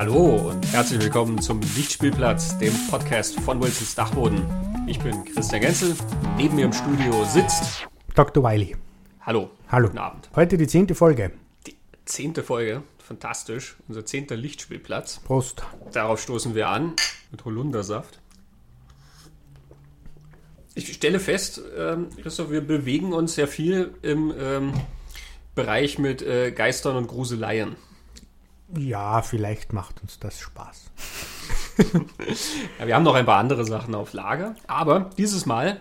[0.00, 4.46] Hallo und herzlich willkommen zum Lichtspielplatz, dem Podcast von Wilsons Dachboden.
[4.86, 5.94] Ich bin Christian Genzel,
[6.38, 8.42] neben mir im Studio sitzt Dr.
[8.42, 8.76] Wiley.
[9.20, 9.50] Hallo.
[9.68, 9.88] Hallo.
[9.88, 10.30] Guten Abend.
[10.34, 11.32] Heute die zehnte Folge.
[11.66, 11.76] Die
[12.06, 15.18] zehnte Folge, fantastisch, unser zehnter Lichtspielplatz.
[15.18, 15.64] Prost.
[15.92, 16.94] Darauf stoßen wir an
[17.30, 18.20] mit Holundersaft.
[20.74, 24.72] Ich stelle fest, ähm, Christoph, wir bewegen uns sehr viel im ähm,
[25.54, 27.76] Bereich mit äh, Geistern und Gruseleien.
[28.76, 30.90] Ja, vielleicht macht uns das Spaß.
[32.78, 35.80] Ja, wir haben noch ein paar andere Sachen auf Lager, aber dieses Mal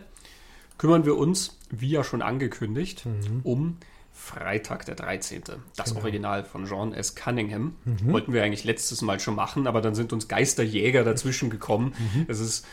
[0.78, 3.06] kümmern wir uns, wie ja schon angekündigt,
[3.44, 3.78] um
[4.14, 5.44] Freitag der 13.
[5.76, 7.16] Das Original von John S.
[7.16, 7.76] Cunningham.
[8.04, 11.94] Wollten wir eigentlich letztes Mal schon machen, aber dann sind uns Geisterjäger dazwischen gekommen.
[12.30, 12.66] Es ist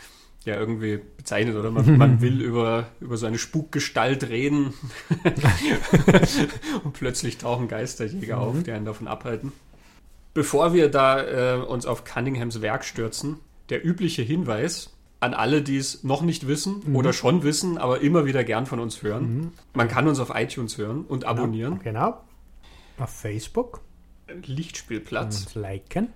[0.45, 1.69] ja irgendwie bezeichnet, oder?
[1.69, 4.73] Man, man will über, über so eine Spukgestalt reden
[6.83, 9.51] und plötzlich tauchen Geisterjäger auf, die einen davon abhalten.
[10.37, 15.77] Bevor wir da äh, uns auf Cunninghams Werk stürzen, der übliche Hinweis an alle, die
[15.77, 19.51] es noch nicht wissen oder schon wissen, aber immer wieder gern von uns hören.
[19.73, 21.79] Man kann uns auf iTunes hören und abonnieren.
[21.79, 22.21] Genau.
[22.99, 23.81] Auf Facebook
[24.43, 25.45] Lichtspielplatz.
[25.45, 26.09] uns liken.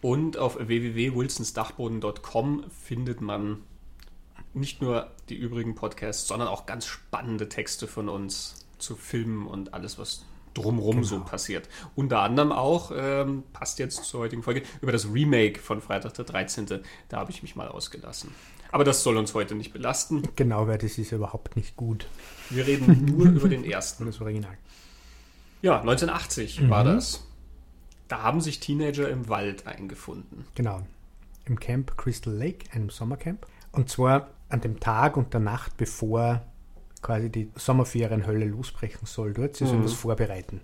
[0.00, 3.58] Und auf www.wilsonsdachboden.com findet man
[4.52, 9.74] nicht nur die übrigen Podcasts, sondern auch ganz spannende Texte von uns zu Filmen und
[9.74, 11.68] alles, was drumrum so passiert.
[11.94, 16.24] Unter anderem auch, ähm, passt jetzt zur heutigen Folge, über das Remake von Freitag der
[16.24, 16.66] 13.
[17.08, 18.30] Da habe ich mich mal ausgelassen.
[18.72, 20.22] Aber das soll uns heute nicht belasten.
[20.36, 22.06] Genau, weil das ist überhaupt nicht gut.
[22.50, 24.06] Wir reden nur über den ersten.
[24.06, 24.56] Das Original.
[25.62, 27.26] Ja, 1980 war das.
[28.08, 30.44] Da haben sich Teenager im Wald eingefunden.
[30.54, 30.82] Genau.
[31.44, 33.46] Im Camp Crystal Lake, einem Sommercamp.
[33.72, 36.42] Und zwar an dem Tag und der Nacht, bevor
[37.02, 39.56] quasi die Sommerferienhölle losbrechen soll dort.
[39.56, 40.60] Sie sollen das vorbereiten.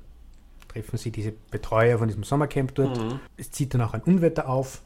[0.68, 3.20] Treffen sie diese Betreuer von diesem Sommercamp dort.
[3.36, 4.82] Es zieht dann auch ein Unwetter auf.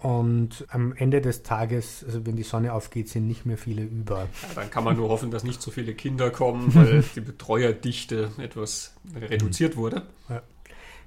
[0.00, 4.28] Und am Ende des Tages, also wenn die Sonne aufgeht, sind nicht mehr viele über.
[4.42, 8.30] Ja, dann kann man nur hoffen, dass nicht so viele Kinder kommen, weil die Betreuerdichte
[8.38, 10.02] etwas reduziert wurde.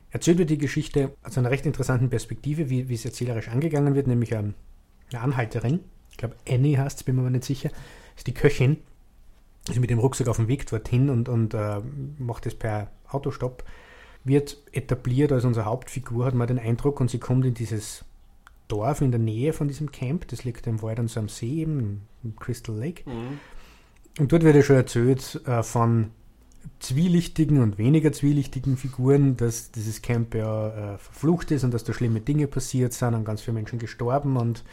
[0.10, 4.08] Erzählt wird die Geschichte aus einer recht interessanten Perspektive, wie, wie es erzählerisch angegangen wird,
[4.08, 4.56] nämlich ähm,
[5.10, 5.80] eine Anhalterin,
[6.10, 7.70] ich glaube Annie heißt es, bin mir aber nicht sicher,
[8.18, 8.78] ist die Köchin,
[9.70, 11.82] ist mit dem Rucksack auf dem Weg dorthin und, und äh,
[12.18, 13.64] macht es per Autostopp,
[14.24, 18.06] wird etabliert als unsere Hauptfigur, hat man den Eindruck, und sie kommt in dieses
[18.68, 21.62] Dorf in der Nähe von diesem Camp, das liegt im Wald an so einem See
[21.62, 23.04] eben, im Crystal Lake.
[24.20, 26.12] Und dort wird ja schon erzählt äh, von
[26.80, 31.94] zwielichtigen und weniger zwielichtigen Figuren, dass dieses Camp ja äh, verflucht ist und dass da
[31.94, 34.64] schlimme Dinge passiert sind und ganz viele Menschen gestorben und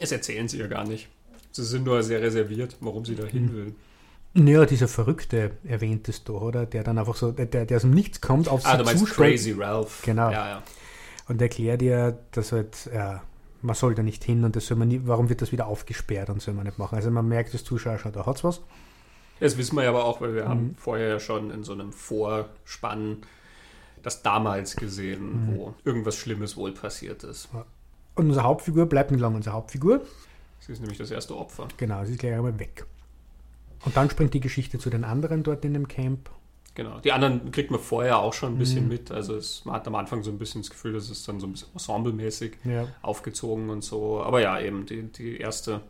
[0.00, 1.08] Es erzählen sie ja gar nicht.
[1.50, 3.74] Sie sind nur sehr reserviert, warum sie da hin will.
[4.34, 6.66] Ja, dieser Verrückte erwähnt es doch, oder?
[6.66, 9.00] Der dann einfach so, der, der aus dem Nichts kommt, auf Ah, sie du meinst
[9.00, 10.02] zuspringt Crazy Ralph.
[10.04, 10.30] Genau.
[10.30, 10.62] Ja, ja.
[11.28, 13.22] und erklärt ihr, dass halt, ja,
[13.62, 16.30] man soll da nicht hin und das soll man nie, warum wird das wieder aufgesperrt
[16.30, 16.94] und soll man nicht machen.
[16.94, 18.60] Also man merkt als Zuschauer schon, da hat's was.
[19.40, 20.48] Das wissen wir ja aber auch, weil wir Mhm.
[20.48, 23.18] haben vorher ja schon in so einem Vorspann
[24.02, 25.56] das damals gesehen, Mhm.
[25.56, 27.48] wo irgendwas Schlimmes wohl passiert ist.
[28.14, 30.02] Und unsere Hauptfigur bleibt nicht lange unsere Hauptfigur.
[30.60, 31.66] Sie ist nämlich das erste Opfer.
[31.76, 32.84] Genau, sie ist gleich einmal weg.
[33.88, 36.28] Und dann springt die Geschichte zu den anderen dort in dem Camp.
[36.74, 37.00] Genau.
[37.00, 38.88] Die anderen kriegt man vorher auch schon ein bisschen Mhm.
[38.90, 39.10] mit.
[39.10, 41.46] Also es, man hat am Anfang so ein bisschen das Gefühl, das ist dann so
[41.46, 42.86] ein bisschen ensemblemäßig Ja.
[43.00, 44.22] aufgezogen und so.
[44.22, 45.80] Aber ja, eben, die, die erste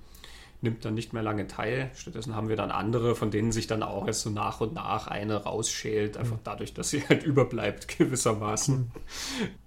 [0.60, 1.90] nimmt dann nicht mehr lange teil.
[1.96, 5.08] Stattdessen haben wir dann andere, von denen sich dann auch erst so nach und nach
[5.08, 8.90] eine rausschält, einfach dadurch, dass sie halt überbleibt gewissermaßen.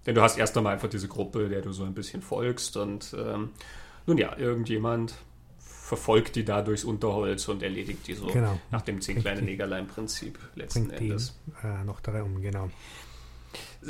[0.05, 3.13] Denn du hast erst einmal einfach diese Gruppe, der du so ein bisschen folgst und
[3.19, 3.49] ähm,
[4.07, 5.15] nun ja, irgendjemand
[5.91, 8.57] verfolgt die da durchs Unterholz und erledigt die so Genau.
[8.71, 11.37] nach dem zehn kleine die- Negerlein-Prinzip letzten Bringt die Endes.
[11.63, 12.69] äh, noch da um, genau.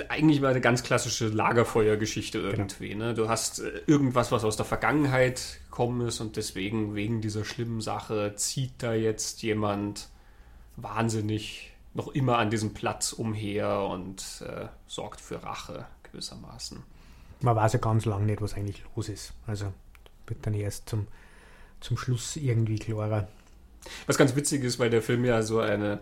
[0.09, 2.51] Eigentlich mal eine ganz klassische Lagerfeuergeschichte Genau.
[2.53, 2.95] irgendwie.
[2.95, 3.13] Ne?
[3.13, 7.81] Du hast äh, irgendwas, was aus der Vergangenheit gekommen ist und deswegen, wegen dieser schlimmen
[7.81, 10.09] Sache, zieht da jetzt jemand
[10.77, 16.81] wahnsinnig noch immer an diesem Platz umher und äh, sorgt für Rache gewissermaßen.
[17.41, 19.33] Man weiß ja ganz lange nicht, was eigentlich los ist.
[19.45, 19.71] Also
[20.25, 21.05] wird dann erst zum,
[21.81, 23.27] zum Schluss irgendwie klarer.
[24.05, 25.99] Was ganz witzig ist, weil der Film ja so eine,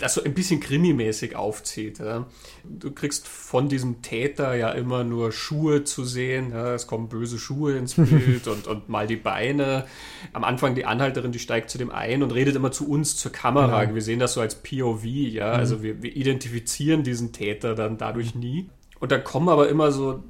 [0.00, 1.98] das so ein bisschen krimimäßig aufzieht.
[1.98, 2.26] Ja.
[2.64, 6.52] Du kriegst von diesem Täter ja immer nur Schuhe zu sehen.
[6.52, 6.74] Ja.
[6.74, 9.86] Es kommen böse Schuhe ins Bild und, und mal die Beine.
[10.32, 13.32] Am Anfang die Anhalterin, die steigt zu dem ein und redet immer zu uns, zur
[13.32, 13.82] Kamera.
[13.84, 13.94] Genau.
[13.94, 15.04] Wir sehen das so als POV.
[15.04, 15.52] Ja.
[15.52, 18.70] Also wir, wir identifizieren diesen Täter dann dadurch nie.
[19.00, 20.22] Und dann kommen aber immer so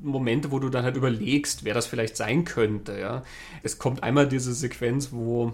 [0.00, 2.98] Momente, wo du dann halt überlegst, wer das vielleicht sein könnte.
[2.98, 3.22] Ja.
[3.62, 5.52] Es kommt einmal diese Sequenz, wo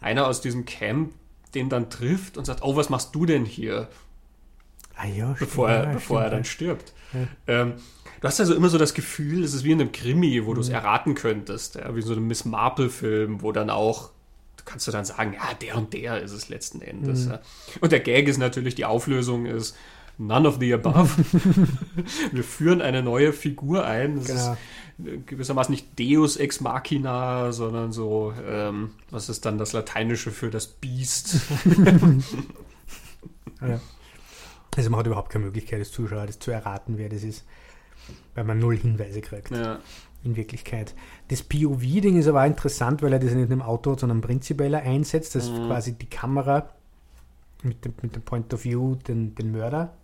[0.00, 1.12] einer aus diesem Camp
[1.54, 3.88] den dann trifft und sagt, oh, was machst du denn hier?
[4.96, 6.92] Ah ja, Bevor, stimmt, er, ja, bevor er dann stirbt.
[7.46, 7.74] Ähm,
[8.20, 10.60] du hast also immer so das Gefühl, es ist wie in einem Krimi, wo du
[10.60, 10.74] es mhm.
[10.74, 14.10] erraten könntest, ja, wie so einem Miss Marple-Film, wo dann auch
[14.64, 17.24] kannst du dann sagen, ja, der und der ist es letzten Endes.
[17.24, 17.32] Mhm.
[17.32, 17.40] Ja.
[17.80, 19.76] Und der Gag ist natürlich, die Auflösung ist
[20.20, 21.10] none of the above.
[22.32, 24.16] Wir führen eine neue Figur ein.
[24.16, 24.52] Das genau.
[24.52, 30.50] ist gewissermaßen nicht Deus ex machina, sondern so, ähm, was ist dann das Lateinische für
[30.50, 31.40] das Biest?
[33.62, 33.80] ja.
[34.76, 37.44] Also man hat überhaupt keine Möglichkeit als Zuschauer, das zu erraten, wer das ist,
[38.34, 39.50] weil man null Hinweise kriegt.
[39.50, 39.80] Ja.
[40.22, 40.94] In Wirklichkeit.
[41.28, 45.34] Das POV-Ding ist aber interessant, weil er das nicht in einem Auto, sondern prinzipiell einsetzt,
[45.34, 45.66] dass mhm.
[45.66, 46.68] quasi die Kamera
[47.62, 49.94] mit dem, mit dem Point of View den, den Mörder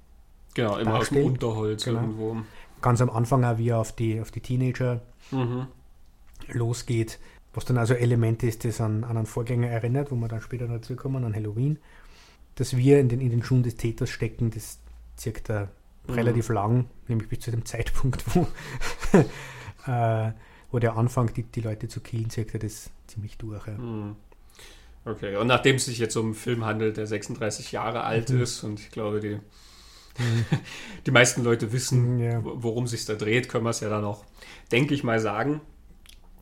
[0.57, 1.01] Genau, immer darstellt.
[1.01, 2.01] aus dem Unterholz genau.
[2.01, 2.37] irgendwo.
[2.81, 5.67] Ganz am Anfang auch, wie er auf die, auf die Teenager mhm.
[6.49, 7.19] losgeht,
[7.53, 10.67] was dann also Element ist, das an, an einen Vorgänger erinnert, wo wir dann später
[10.67, 11.79] noch dazu kommen, an Halloween.
[12.55, 14.79] Dass wir in den, in den Schuhen des Täters stecken, das
[15.19, 15.69] circa da
[16.09, 16.15] mhm.
[16.15, 18.47] relativ lang, nämlich bis zu dem Zeitpunkt, wo,
[19.91, 20.33] äh,
[20.71, 23.67] wo der anfängt, die, die Leute zu killen, circa das ziemlich durch.
[23.67, 23.75] Ja.
[23.75, 24.17] Mhm.
[25.05, 28.41] Okay, und nachdem es sich jetzt um einen Film handelt, der 36 Jahre alt mhm.
[28.41, 29.39] ist und ich glaube, die
[31.07, 32.41] die meisten Leute wissen, ja.
[32.43, 34.25] worum es sich da dreht, können wir es ja dann auch,
[34.73, 35.61] denke ich mal, sagen.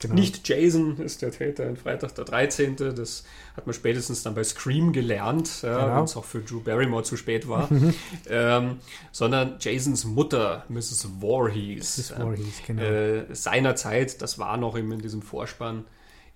[0.00, 0.15] Genau.
[0.15, 2.76] Nicht Jason ist der Täter in Freitag der 13.
[2.76, 3.25] Das
[3.56, 5.97] hat man spätestens dann bei Scream gelernt, ja, genau.
[5.97, 7.71] wenn es auch für Drew Barrymore zu spät war.
[8.29, 8.81] ähm,
[9.12, 11.09] sondern Jasons Mutter, Mrs.
[11.21, 11.97] Voorhees.
[11.97, 12.11] Mrs.
[12.11, 12.82] Voorhees genau.
[12.82, 15.85] Äh, seinerzeit, das war noch in diesem Vorspann,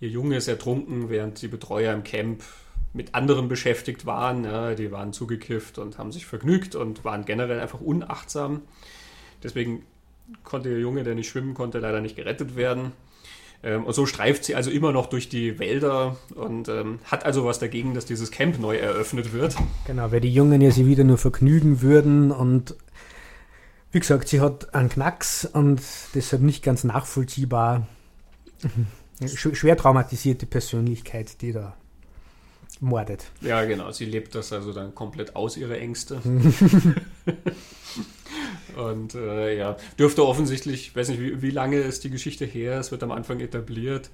[0.00, 2.42] ihr Junge ist ertrunken, während die Betreuer im Camp
[2.98, 4.44] mit anderen beschäftigt waren.
[4.44, 8.62] Ja, die waren zugekifft und haben sich vergnügt und waren generell einfach unachtsam.
[9.42, 9.84] Deswegen
[10.42, 12.92] konnte der Junge, der nicht schwimmen konnte, leider nicht gerettet werden.
[13.62, 17.44] Ähm, und so streift sie also immer noch durch die Wälder und ähm, hat also
[17.44, 19.56] was dagegen, dass dieses Camp neu eröffnet wird.
[19.86, 22.76] Genau, weil die Jungen ja sie wieder nur vergnügen würden und
[23.90, 25.80] wie gesagt, sie hat einen Knacks und
[26.14, 27.86] deshalb nicht ganz nachvollziehbar.
[29.26, 31.74] Schwer traumatisierte Persönlichkeit, die da
[32.80, 33.30] mordet.
[33.40, 33.90] Ja, genau.
[33.90, 36.20] Sie lebt das also dann komplett aus, ihre Ängste.
[38.76, 42.78] Und äh, ja, dürfte offensichtlich, ich weiß nicht, wie, wie, lange ist die Geschichte her?
[42.78, 44.10] Es wird am Anfang etabliert.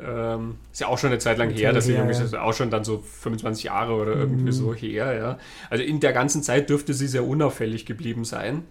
[0.00, 2.70] Ähm, ist ja auch schon eine Zeit lang her, dass sie ist, ist auch schon
[2.70, 4.52] dann so 25 Jahre oder irgendwie mhm.
[4.52, 5.38] so her, ja.
[5.70, 8.62] Also in der ganzen Zeit dürfte sie sehr unauffällig geblieben sein.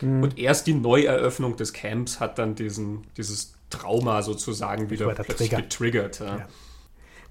[0.00, 0.22] Mhm.
[0.22, 5.62] Und erst die Neueröffnung des Camps hat dann diesen, dieses Trauma sozusagen wieder plötzlich Trigger.
[5.62, 6.20] getriggert.
[6.20, 6.38] Ja.
[6.38, 6.48] Ja.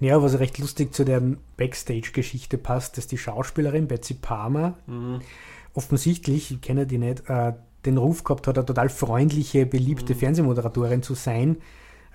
[0.04, 1.22] Ja, was recht lustig zu der
[1.56, 5.22] Backstage-Geschichte passt, dass die Schauspielerin Betsy Palmer mhm.
[5.74, 7.54] offensichtlich, ich kenne die nicht, äh,
[7.86, 10.20] den Ruf gehabt hat, eine total freundliche, beliebte mhm.
[10.20, 11.58] Fernsehmoderatorin zu sein.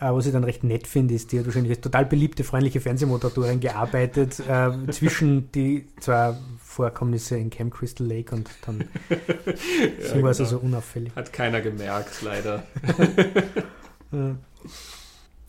[0.01, 2.83] Äh, was ich dann recht nett finde, ist, die hat wahrscheinlich als total beliebte, freundliche
[2.83, 10.09] Fernsehmoderatorin gearbeitet, äh, zwischen die zwei Vorkommnisse in Camp Crystal Lake und dann ja, sie
[10.09, 10.27] war genau.
[10.27, 11.17] also so unauffällig.
[11.17, 12.65] Hat keiner gemerkt, leider.
[14.13, 14.37] ja.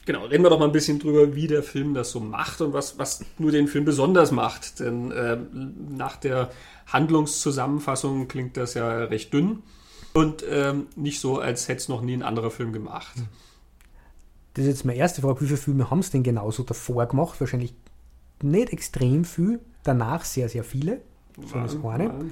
[0.10, 2.74] Genau, reden wir doch mal ein bisschen drüber, wie der Film das so macht und
[2.74, 4.80] was, was nur den Film besonders macht.
[4.80, 5.38] Denn äh,
[5.88, 6.50] nach der
[6.88, 9.62] Handlungszusammenfassung klingt das ja recht dünn
[10.14, 13.18] und ähm, nicht so, als hätte es noch nie ein anderer Film gemacht.
[14.56, 15.42] Das ist jetzt meine erste Frage.
[15.42, 17.40] Wie viele Filme haben es denn genauso davor gemacht?
[17.40, 17.76] Wahrscheinlich
[18.42, 21.02] nicht extrem viel, danach sehr, sehr viele.
[21.40, 22.32] So das eine.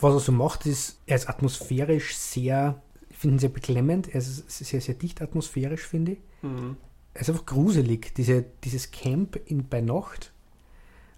[0.00, 4.08] Was er so macht, ist, er ist atmosphärisch sehr, ich finde ihn sehr beklemmend.
[4.08, 6.18] Er ist sehr, sehr dicht atmosphärisch, finde ich.
[6.42, 6.76] Mhm
[7.14, 10.32] es ist einfach gruselig, diese, dieses Camp in, bei Nacht,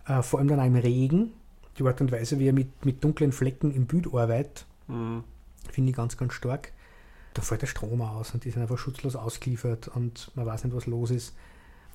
[0.07, 1.33] äh, vor allem dann auch im Regen,
[1.79, 5.25] die Art und Weise, wie er mit, mit dunklen Flecken im Bild arbeitet, mhm.
[5.71, 6.73] finde ich ganz, ganz stark.
[7.35, 10.75] Da fällt der Strom aus und die sind einfach schutzlos ausgeliefert und man weiß nicht,
[10.75, 11.35] was los ist.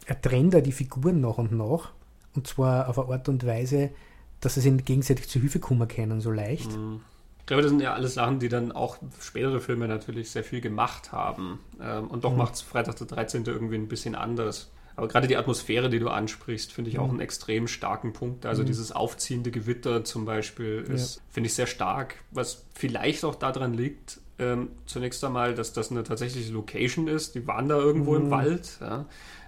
[0.05, 1.91] Er trennt da die Figuren nach und nach
[2.35, 3.91] und zwar auf eine Art und Weise,
[4.39, 6.71] dass sie sich gegenseitig zu Hilfe kommen können, so leicht.
[6.71, 7.01] Mhm.
[7.45, 10.61] Ich glaube, das sind ja alles Sachen, die dann auch spätere Filme natürlich sehr viel
[10.61, 11.59] gemacht haben.
[11.79, 12.39] Ähm, und doch mhm.
[12.39, 13.45] macht es Freitag der 13.
[13.45, 14.71] irgendwie ein bisschen anders.
[14.95, 17.03] Aber gerade die Atmosphäre, die du ansprichst, finde ich mhm.
[17.03, 18.47] auch einen extrem starken Punkt.
[18.47, 18.65] Also mhm.
[18.65, 21.21] dieses aufziehende Gewitter zum Beispiel ist, ja.
[21.29, 22.15] finde ich, sehr stark.
[22.31, 27.35] Was vielleicht auch daran liegt, ähm, zunächst einmal, dass das eine tatsächliche Location ist.
[27.35, 28.31] Die waren da irgendwo im mhm.
[28.31, 28.79] Wald.
[28.81, 29.05] Ja.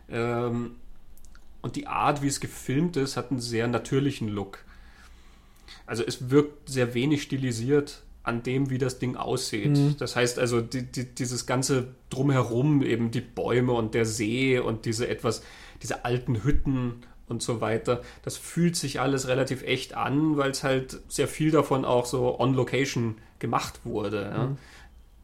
[0.08, 0.76] Ähm,
[1.64, 4.60] und die Art, wie es gefilmt ist, hat einen sehr natürlichen Look.
[5.88, 9.78] Also es wirkt sehr wenig stilisiert an dem, wie das Ding aussieht.
[9.78, 9.96] Mhm.
[9.98, 14.86] Das heißt also, die, die, dieses ganze Drumherum, eben die Bäume und der See und
[14.86, 15.42] diese etwas,
[15.82, 20.64] diese alten Hütten und so weiter, das fühlt sich alles relativ echt an, weil es
[20.64, 24.24] halt sehr viel davon auch so on location gemacht wurde.
[24.24, 24.44] Ja?
[24.48, 24.58] Mhm.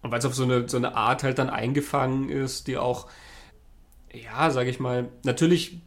[0.02, 3.08] Und weil es auf so eine, so eine Art halt dann eingefangen ist, die auch,
[4.14, 5.82] ja, sage ich mal, natürlich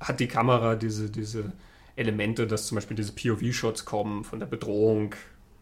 [0.00, 1.52] hat die Kamera diese, diese
[1.96, 5.14] Elemente, dass zum Beispiel diese POV-Shots kommen von der Bedrohung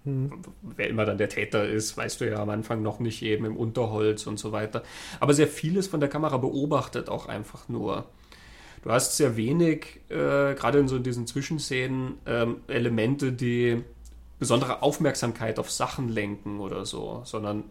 [0.05, 0.43] Mhm.
[0.63, 3.57] Wer immer dann der Täter ist, weißt du ja am Anfang noch nicht eben im
[3.57, 4.83] Unterholz und so weiter.
[5.19, 8.07] Aber sehr vieles von der Kamera beobachtet auch einfach nur.
[8.83, 13.83] Du hast sehr wenig, äh, gerade in so diesen Zwischenszenen, ähm, Elemente, die
[14.39, 17.65] besondere Aufmerksamkeit auf Sachen lenken oder so, sondern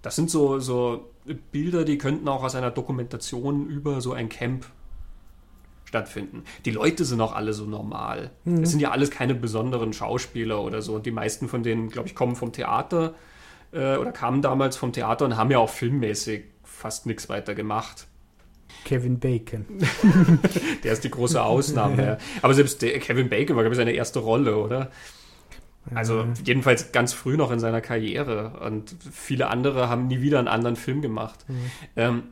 [0.00, 1.10] das sind so, so
[1.52, 4.64] Bilder, die könnten auch aus einer Dokumentation über so ein Camp
[5.96, 6.44] stattfinden.
[6.64, 8.30] Die Leute sind auch alle so normal.
[8.44, 8.62] Mhm.
[8.62, 10.94] Es sind ja alles keine besonderen Schauspieler oder so.
[10.94, 13.14] Und die meisten von denen, glaube ich, kommen vom Theater
[13.72, 18.06] äh, oder kamen damals vom Theater und haben ja auch filmmäßig fast nichts weiter gemacht.
[18.84, 19.64] Kevin Bacon.
[20.84, 22.04] der ist die große Ausnahme.
[22.04, 22.18] ja.
[22.42, 24.90] Aber selbst der, Kevin Bacon war, glaube ich, seine erste Rolle, oder?
[25.94, 28.60] Also jedenfalls ganz früh noch in seiner Karriere.
[28.60, 31.44] Und viele andere haben nie wieder einen anderen Film gemacht.
[31.48, 31.70] Mhm.
[31.96, 32.22] Ähm,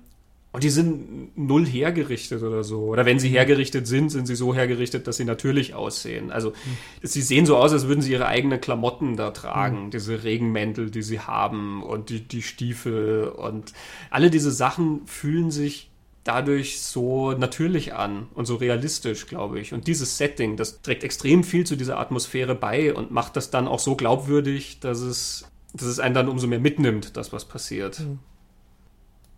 [0.55, 2.83] und die sind null hergerichtet oder so.
[2.83, 6.31] Oder wenn sie hergerichtet sind, sind sie so hergerichtet, dass sie natürlich aussehen.
[6.31, 6.55] Also mhm.
[7.03, 9.87] sie sehen so aus, als würden sie ihre eigenen Klamotten da tragen.
[9.87, 9.91] Mhm.
[9.91, 13.73] Diese Regenmäntel, die sie haben und die, die Stiefel und
[14.11, 15.91] alle diese Sachen fühlen sich
[16.23, 19.73] dadurch so natürlich an und so realistisch, glaube ich.
[19.73, 23.67] Und dieses Setting, das trägt extrem viel zu dieser Atmosphäre bei und macht das dann
[23.67, 27.99] auch so glaubwürdig, dass es, dass es einen dann umso mehr mitnimmt, das was passiert.
[27.99, 28.21] Mhm.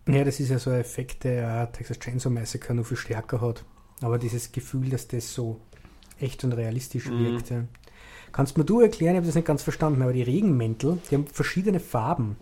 [0.07, 3.63] Ja, das ist ja so ein Effekt, der Texas Chainsaw Massacre nur viel stärker hat.
[4.01, 5.59] Aber dieses Gefühl, dass das so
[6.19, 7.25] echt und realistisch mhm.
[7.25, 7.49] wirkt.
[7.49, 7.63] Ja.
[8.31, 11.27] Kannst mir du erklären, ich habe das nicht ganz verstanden, aber die Regenmäntel, die haben
[11.27, 12.37] verschiedene Farben.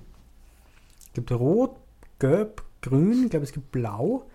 [1.07, 1.75] Es gibt rot,
[2.19, 4.25] gelb, grün, ich glaube es gibt blau,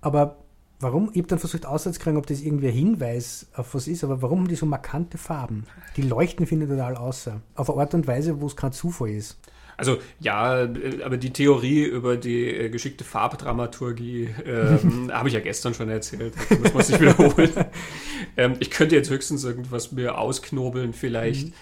[0.00, 0.36] aber
[0.80, 1.10] warum?
[1.12, 4.40] Ich habe dann versucht auszukriegen, ob das irgendwie ein Hinweis auf was ist, aber warum
[4.40, 5.64] haben die so markante Farben?
[5.96, 7.40] Die leuchten, finde ich, total außer.
[7.54, 9.38] Auf eine Art und Weise, wo es kein Zufall ist.
[9.78, 15.40] Also ja, äh, aber die Theorie über die äh, geschickte Farbdramaturgie ähm, habe ich ja
[15.40, 16.34] gestern schon erzählt.
[16.50, 17.52] Da muss man sich wiederholen.
[18.36, 21.48] ähm, ich könnte jetzt höchstens irgendwas mir ausknobeln vielleicht.
[21.48, 21.52] Mhm.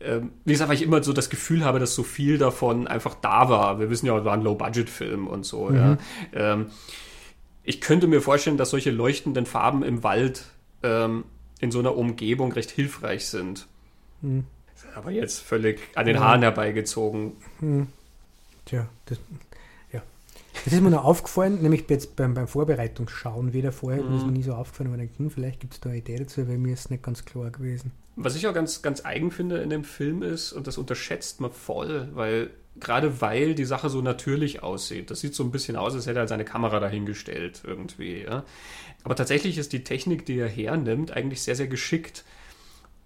[0.00, 3.14] Ähm, wie gesagt, weil ich immer so das Gefühl habe, dass so viel davon einfach
[3.14, 3.78] da war.
[3.78, 5.68] Wir wissen ja, es war ein Low-Budget-Film und so.
[5.68, 5.76] Mhm.
[5.76, 5.98] Ja.
[6.32, 6.66] Ähm,
[7.62, 10.44] ich könnte mir vorstellen, dass solche leuchtenden Farben im Wald
[10.82, 11.24] ähm,
[11.60, 13.66] in so einer Umgebung recht hilfreich sind.
[14.22, 14.44] Mhm
[14.94, 17.32] aber jetzt völlig an den Haaren herbeigezogen.
[17.60, 17.88] Hm.
[18.64, 19.18] Tja, das,
[19.92, 20.02] ja.
[20.64, 24.16] Das ist mir noch aufgefallen, nämlich jetzt beim, beim Vorbereitungsschauen wieder vorher, mhm.
[24.16, 26.46] ist mir nie so aufgefallen, aber denke, hm, vielleicht gibt es da eine Idee dazu,
[26.48, 27.92] weil mir ist nicht ganz klar gewesen.
[28.16, 31.52] Was ich auch ganz, ganz eigen finde in dem Film ist, und das unterschätzt man
[31.52, 35.10] voll, weil gerade weil die Sache so natürlich aussieht.
[35.10, 38.22] Das sieht so ein bisschen aus, als hätte er seine Kamera dahingestellt irgendwie.
[38.22, 38.44] Ja?
[39.04, 42.24] Aber tatsächlich ist die Technik, die er hernimmt, eigentlich sehr, sehr geschickt.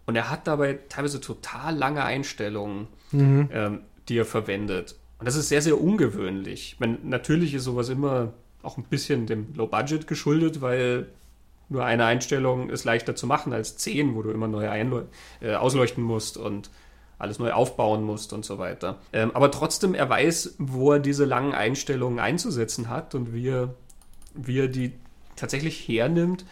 [0.06, 3.48] Und er hat dabei teilweise total lange Einstellungen, mhm.
[3.52, 4.96] ähm, die er verwendet.
[5.18, 6.76] Und das ist sehr, sehr ungewöhnlich.
[6.78, 11.06] Meine, natürlich ist sowas immer auch ein bisschen dem Low Budget geschuldet, weil
[11.68, 14.66] nur eine Einstellung ist leichter zu machen als zehn, wo du immer neu
[15.40, 16.70] äh, ausleuchten musst und
[17.18, 18.98] alles neu aufbauen musst und so weiter.
[19.12, 23.74] Ähm, aber trotzdem, er weiß, wo er diese langen Einstellungen einzusetzen hat und wie er,
[24.34, 24.92] wie er die
[25.36, 26.44] tatsächlich hernimmt,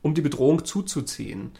[0.00, 1.52] um die Bedrohung zuzuziehen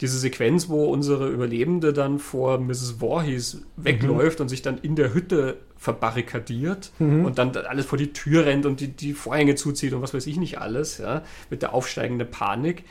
[0.00, 2.96] diese Sequenz, wo unsere Überlebende dann vor Mrs.
[3.00, 4.44] Voorhees wegläuft mhm.
[4.44, 7.24] und sich dann in der Hütte verbarrikadiert mhm.
[7.24, 10.26] und dann alles vor die Tür rennt und die, die Vorhänge zuzieht und was weiß
[10.26, 12.84] ich nicht alles, ja, mit der aufsteigenden Panik.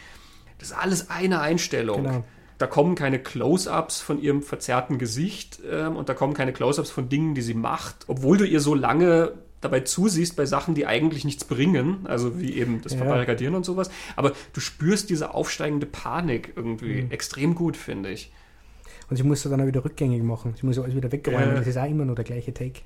[0.59, 2.03] Das ist alles eine Einstellung.
[2.03, 2.23] Genau.
[2.59, 7.07] Da kommen keine Close-ups von ihrem verzerrten Gesicht ähm, und da kommen keine Close-ups von
[7.07, 11.25] Dingen, die sie macht, obwohl du ihr so lange dabei zusiehst bei Sachen, die eigentlich
[11.25, 12.99] nichts bringen, also wie eben das ja.
[12.99, 17.11] Verbarrikadieren und sowas, aber du spürst diese aufsteigende Panik irgendwie mhm.
[17.11, 18.31] extrem gut, finde ich.
[19.09, 20.53] Und sie muss dann auch wieder rückgängig machen.
[20.59, 21.49] Sie muss alles wieder wegräumen.
[21.49, 21.55] Ja.
[21.55, 22.81] Das ist auch immer nur der gleiche Take.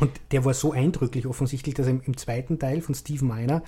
[0.00, 3.62] Und der war so eindrücklich offensichtlich, dass im, im zweiten Teil von Steve Miner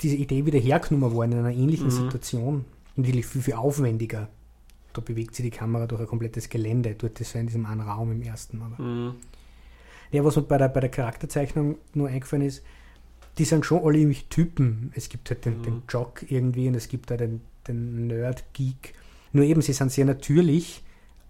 [0.00, 1.90] diese Idee wieder hergenommen worden in einer ähnlichen mhm.
[1.90, 2.64] Situation.
[2.96, 4.28] Natürlich viel, viel aufwendiger.
[4.92, 6.94] Da bewegt sie die Kamera durch ein komplettes Gelände.
[6.96, 8.62] Dort ist so in diesem einen Raum im ersten.
[8.62, 9.14] Aber mhm.
[10.12, 12.62] Ja, was mir bei der, bei der Charakterzeichnung nur eingefallen ist,
[13.38, 14.92] die sind schon alle irgendwie Typen.
[14.94, 15.62] Es gibt halt den, mhm.
[15.62, 18.94] den Jock irgendwie und es gibt da den, den Nerd-Geek.
[19.32, 20.84] Nur eben, sie sind sehr natürlich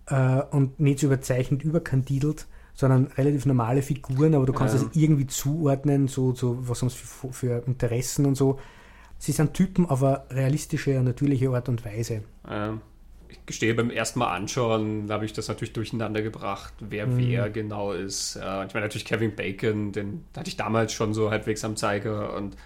[0.07, 5.29] äh, und nicht so überzeichnet überkandidelt, sondern relativ normale Figuren, aber du kannst es irgendwie
[5.29, 8.59] zuordnen, so, so was haben sie für, für, Interessen und so.
[9.19, 12.25] Sie sind Typen auf eine realistische, natürliche Art und Weise.
[12.49, 12.81] Ja
[13.33, 17.19] ich gestehe, beim ersten Mal anschauen habe ich das natürlich durcheinander gebracht, wer mhm.
[17.19, 18.37] wer genau ist.
[18.37, 22.35] Äh, ich meine natürlich Kevin Bacon, den hatte ich damals schon so halbwegs am Zeiger
[22.35, 22.57] und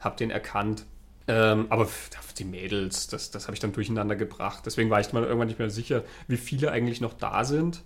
[0.00, 0.84] habe den erkannt.
[1.28, 1.88] Ähm, aber
[2.38, 4.64] die Mädels, das, das habe ich dann durcheinander gebracht.
[4.66, 7.82] Deswegen war ich mal irgendwann nicht mehr sicher, wie viele eigentlich noch da sind.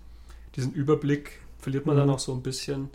[0.55, 1.99] Diesen Überblick verliert man mhm.
[1.99, 2.89] dann auch so ein bisschen.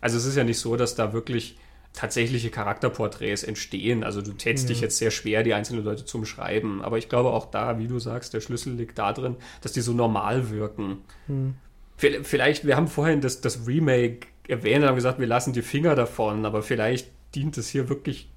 [0.00, 1.58] Also es ist ja nicht so, dass da wirklich
[1.96, 4.04] tatsächliche Charakterporträts entstehen.
[4.04, 4.68] Also du tätst mhm.
[4.68, 6.82] dich jetzt sehr schwer, die einzelnen Leute zu umschreiben.
[6.82, 9.92] Aber ich glaube auch da, wie du sagst, der Schlüssel liegt darin, dass die so
[9.92, 10.98] normal wirken.
[11.26, 11.54] Mhm.
[11.96, 15.94] Vielleicht, wir haben vorhin das, das Remake erwähnt und haben gesagt, wir lassen die Finger
[15.94, 18.28] davon, aber vielleicht dient es hier wirklich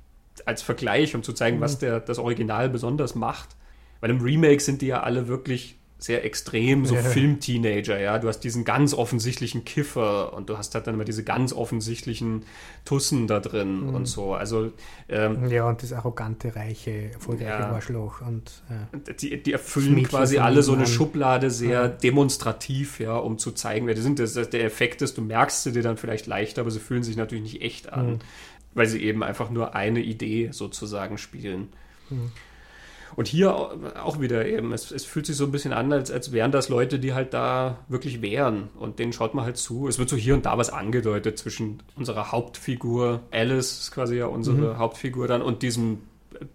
[0.46, 1.62] als Vergleich, um zu zeigen, mhm.
[1.62, 3.58] was der, das Original besonders macht.
[4.00, 7.02] Bei dem Remake sind die ja alle wirklich sehr extrem, so ja.
[7.02, 8.20] Film-Teenager, ja.
[8.20, 12.44] Du hast diesen ganz offensichtlichen Kiffer und du hast halt dann immer diese ganz offensichtlichen
[12.86, 13.96] Tussen da drin mhm.
[13.96, 14.34] und so.
[14.34, 14.72] Also
[15.10, 17.72] ähm, Ja, und das arrogante, reiche, erfolgreiche ja.
[17.72, 19.14] Arschloch und ja.
[19.14, 21.88] die, die erfüllen quasi alle so eine Schublade sehr ja.
[21.90, 24.20] demonstrativ, ja, um zu zeigen, wer die sind.
[24.20, 27.18] Das, der Effekt ist, du merkst sie dir dann vielleicht leichter, aber sie fühlen sich
[27.18, 28.20] natürlich nicht echt an, mhm.
[28.74, 31.68] weil sie eben einfach nur eine Idee sozusagen spielen.
[32.10, 32.32] Mhm.
[33.20, 33.54] Und hier
[34.02, 36.70] auch wieder eben, es, es, fühlt sich so ein bisschen an, als, als wären das
[36.70, 38.70] Leute, die halt da wirklich wären.
[38.80, 39.90] Und denen schaut man halt zu.
[39.90, 44.28] Es wird so hier und da was angedeutet zwischen unserer Hauptfigur, Alice ist quasi ja
[44.28, 44.78] unsere mhm.
[44.78, 45.98] Hauptfigur dann, und diesem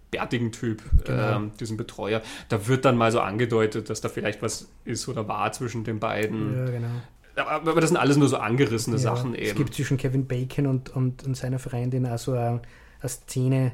[0.09, 1.35] bärtigen Typ, genau.
[1.35, 2.23] ähm, diesem Betreuer.
[2.49, 5.99] Da wird dann mal so angedeutet, dass da vielleicht was ist oder war zwischen den
[5.99, 6.65] beiden.
[6.65, 7.45] Ja, genau.
[7.47, 9.45] Aber das sind alles nur so angerissene ja, Sachen eben.
[9.45, 12.63] Es gibt zwischen Kevin Bacon und, und, und seiner Freundin also eine,
[13.01, 13.73] eine Szene,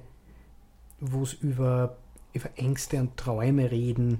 [0.99, 1.95] wo es über
[2.33, 4.19] über Ängste und Träume reden.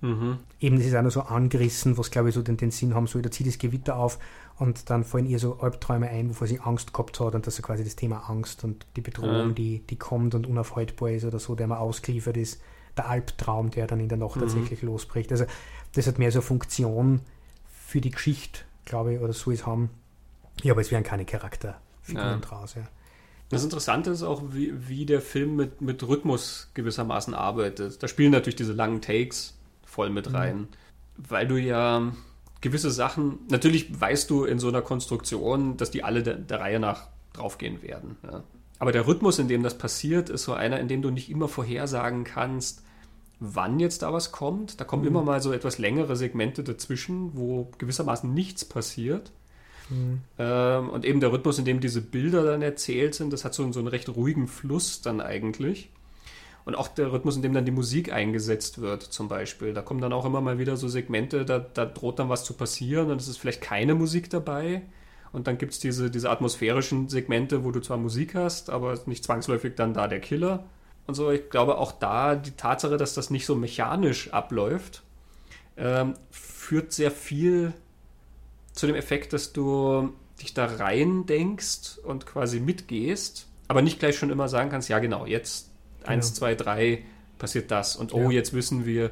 [0.00, 0.38] Mhm.
[0.60, 3.06] Eben, das ist auch noch so angerissen, was glaube ich so den, den Sinn haben
[3.06, 3.22] soll.
[3.22, 4.18] Da zieht das Gewitter auf
[4.58, 7.64] und dann fallen ihr so Albträume ein, wovor sie Angst gehabt hat und das ist
[7.64, 9.54] quasi das Thema Angst und die Bedrohung, mhm.
[9.54, 12.60] die, die kommt und unaufhaltbar ist oder so, der man ausgeliefert ist.
[12.96, 14.40] Der Albtraum, der dann in der Nacht mhm.
[14.40, 15.30] tatsächlich losbricht.
[15.32, 15.46] Also,
[15.94, 17.20] das hat mehr so Funktion
[17.70, 19.90] für die Geschichte, glaube ich, oder so ist haben.
[20.62, 22.36] Ja, aber es wären keine Charakterfiguren ja.
[22.38, 22.82] draus, ja.
[23.52, 28.02] Das Interessante ist auch, wie, wie der Film mit, mit Rhythmus gewissermaßen arbeitet.
[28.02, 30.34] Da spielen natürlich diese langen Takes voll mit mhm.
[30.34, 30.68] rein, mhm.
[31.28, 32.12] weil du ja
[32.62, 36.80] gewisse Sachen, natürlich weißt du in so einer Konstruktion, dass die alle der, der Reihe
[36.80, 38.16] nach draufgehen werden.
[38.22, 38.42] Ja.
[38.78, 41.46] Aber der Rhythmus, in dem das passiert, ist so einer, in dem du nicht immer
[41.46, 42.82] vorhersagen kannst,
[43.38, 44.80] wann jetzt da was kommt.
[44.80, 45.08] Da kommen mhm.
[45.08, 49.30] immer mal so etwas längere Segmente dazwischen, wo gewissermaßen nichts passiert.
[50.38, 53.70] Ähm, und eben der Rhythmus, in dem diese Bilder dann erzählt sind, das hat so,
[53.72, 55.90] so einen recht ruhigen Fluss dann eigentlich.
[56.64, 59.74] Und auch der Rhythmus, in dem dann die Musik eingesetzt wird, zum Beispiel.
[59.74, 62.54] Da kommen dann auch immer mal wieder so Segmente, da, da droht dann was zu
[62.54, 64.82] passieren und es ist vielleicht keine Musik dabei.
[65.32, 69.24] Und dann gibt es diese, diese atmosphärischen Segmente, wo du zwar Musik hast, aber nicht
[69.24, 70.64] zwangsläufig dann da der Killer.
[71.06, 75.02] Und so, ich glaube auch da die Tatsache, dass das nicht so mechanisch abläuft,
[75.76, 77.72] ähm, führt sehr viel
[78.72, 84.16] zu dem Effekt, dass du dich da rein denkst und quasi mitgehst, aber nicht gleich
[84.16, 86.12] schon immer sagen kannst, ja genau, jetzt genau.
[86.12, 87.04] eins, zwei, drei
[87.38, 88.30] passiert das und oh, ja.
[88.30, 89.10] jetzt wissen wir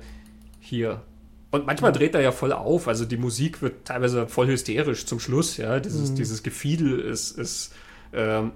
[0.60, 1.02] hier.
[1.50, 5.20] Und manchmal dreht er ja voll auf, also die Musik wird teilweise voll hysterisch zum
[5.20, 6.16] Schluss, ja, dieses, mhm.
[6.16, 7.72] dieses Gefiedel ist, ist
[8.12, 8.52] ähm,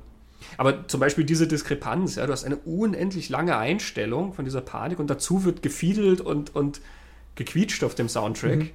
[0.59, 4.99] aber zum Beispiel diese Diskrepanz, ja, du hast eine unendlich lange Einstellung von dieser Panik
[4.99, 6.81] und dazu wird gefiedelt und, und
[7.35, 8.59] gequietscht auf dem Soundtrack.
[8.59, 8.71] Mhm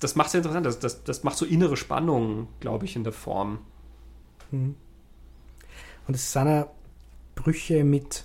[0.00, 0.66] das macht es ja interessant.
[0.66, 3.58] Das, das, das macht so innere Spannungen, glaube ich, in der Form.
[4.50, 4.76] Mhm.
[6.06, 6.68] Und es sind ja
[7.34, 8.24] Brüche mit,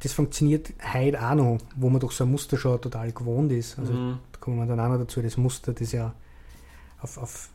[0.00, 3.78] das funktioniert heute auch noch, wo man doch so ein Muster schon total gewohnt ist.
[3.78, 4.18] Also mhm.
[4.32, 6.14] da kommen wir dann auch noch dazu, das Muster, das ja
[7.00, 7.48] auf, auf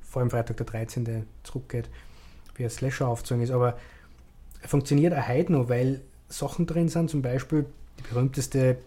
[0.00, 1.26] vor allem Freitag der 13.
[1.42, 1.90] zurückgeht,
[2.54, 3.50] wie ein Slasher aufzogen ist.
[3.50, 3.76] Aber
[4.60, 7.66] er funktioniert auch heute noch, weil Sachen drin sind, zum Beispiel
[7.98, 8.78] die berühmteste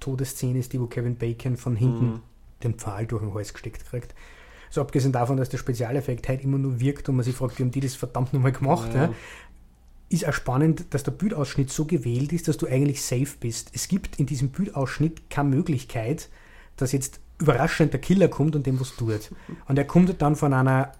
[0.00, 2.20] Todesszene ist die, wo Kevin Bacon von hinten mhm
[2.64, 4.14] den Pfahl durch den Hals gesteckt kriegt.
[4.70, 7.62] So abgesehen davon, dass der Spezialeffekt halt immer nur wirkt und man sich fragt, wie
[7.62, 8.92] haben die das verdammt nochmal gemacht?
[8.92, 9.04] Ja.
[9.04, 9.14] Ja,
[10.08, 13.70] ist auch spannend, dass der Bildausschnitt so gewählt ist, dass du eigentlich safe bist.
[13.72, 16.28] Es gibt in diesem Bildausschnitt keine Möglichkeit,
[16.76, 19.32] dass jetzt überraschend der Killer kommt und dem was tut.
[19.66, 20.92] Und er kommt dann von einer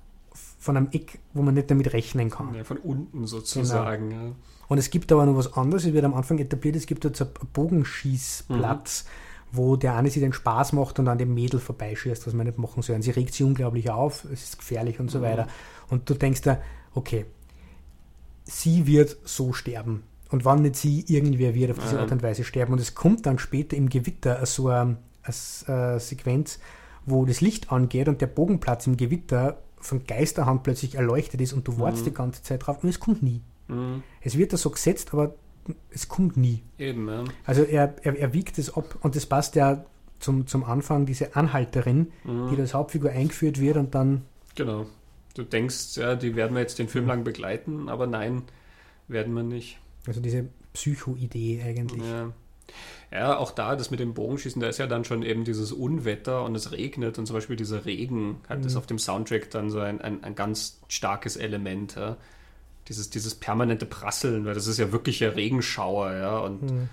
[0.59, 2.55] von einem Eck, wo man nicht damit rechnen kann.
[2.55, 4.11] Ja, von unten sozusagen.
[4.11, 4.23] Genau.
[4.25, 4.33] Ja.
[4.69, 7.21] Und es gibt aber noch was anderes, es wird am Anfang etabliert, es gibt jetzt
[7.21, 9.05] einen Bogenschießplatz.
[9.05, 9.24] Mhm
[9.57, 12.59] wo der eine sich den Spaß macht und an dem Mädel vorbeischießt, was man nicht
[12.59, 12.97] machen soll.
[12.97, 15.23] Und sie regt sich unglaublich auf, es ist gefährlich und so mhm.
[15.23, 15.47] weiter.
[15.89, 16.59] Und du denkst da,
[16.95, 17.27] okay,
[18.45, 20.05] sie wird so sterben.
[20.31, 22.73] Und wann nicht sie, irgendwer wird auf diese Art und Weise sterben.
[22.73, 24.97] Und es kommt dann später im Gewitter so eine,
[25.67, 26.59] eine Sequenz,
[27.07, 31.69] wo das Licht angeht und der Bogenplatz im Gewitter von Geisterhand plötzlich erleuchtet ist und
[31.69, 32.11] du wartest mhm.
[32.11, 33.43] die ganze Zeit drauf und es kommt nie.
[33.69, 34.03] Mhm.
[34.23, 35.35] Es wird da so gesetzt, aber
[35.91, 36.63] es kommt nie.
[36.79, 37.25] Eben, ja.
[37.45, 39.85] Also er, er, er wiegt es ab und das passt ja
[40.21, 42.51] zum, zum Anfang, diese Anhalterin, mhm.
[42.51, 44.23] die als Hauptfigur eingeführt wird und dann.
[44.55, 44.87] Genau.
[45.35, 48.43] Du denkst, ja, die werden wir jetzt den Film lang begleiten, aber nein,
[49.09, 49.79] werden wir nicht.
[50.07, 52.03] Also diese Psycho-Idee eigentlich.
[52.03, 52.33] Ja.
[53.13, 56.45] Ja, auch da, das mit dem Bogenschießen, da ist ja dann schon eben dieses Unwetter
[56.45, 58.63] und es regnet und zum Beispiel dieser Regen hat mhm.
[58.63, 61.95] das auf dem Soundtrack dann so ein, ein, ein ganz starkes Element.
[61.95, 62.17] Ja
[62.89, 66.39] dieses, dieses permanente Prasseln, weil das ist ja wirklich ein Regenschauer, ja.
[66.39, 66.89] Und mhm.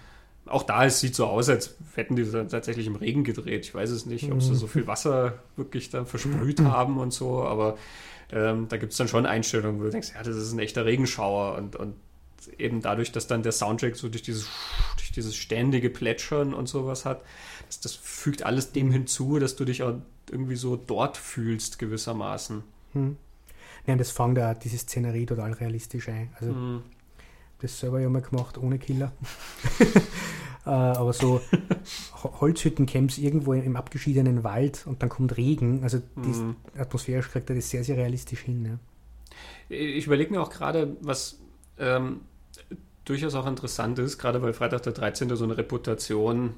[0.45, 3.65] auch da, es sieht so aus, als hätten die tatsächlich im Regen gedreht.
[3.65, 6.71] Ich weiß es nicht, ob sie so viel Wasser wirklich dann versprüht mhm.
[6.71, 7.77] haben und so, aber
[8.31, 10.85] ähm, da gibt es dann schon Einstellungen, wo du denkst, ja, das ist ein echter
[10.85, 11.95] Regenschauer und, und
[12.57, 14.47] eben dadurch, dass dann der Soundtrack so durch dieses,
[14.97, 17.21] durch dieses ständige Plätschern und sowas hat,
[17.67, 19.95] das, das fügt alles dem hinzu, dass du dich auch
[20.31, 22.63] irgendwie so dort fühlst, gewissermaßen.
[22.93, 23.17] Hm.
[23.87, 26.29] Und das fängt da diese Szenerie total realistisch ein.
[26.39, 26.83] Also, hm.
[27.59, 29.11] das selber ja mal gemacht, ohne Killer.
[30.65, 31.41] äh, aber so
[32.23, 35.83] Holzhüttencamps irgendwo im abgeschiedenen Wald und dann kommt Regen.
[35.83, 36.55] Also, hm.
[36.77, 38.65] atmosphärisch kriegt er das sehr, sehr realistisch hin.
[38.65, 38.79] Ja.
[39.69, 41.39] Ich überlege mir auch gerade, was
[41.79, 42.21] ähm,
[43.05, 45.35] durchaus auch interessant ist, gerade weil Freitag der 13.
[45.35, 46.53] so eine Reputation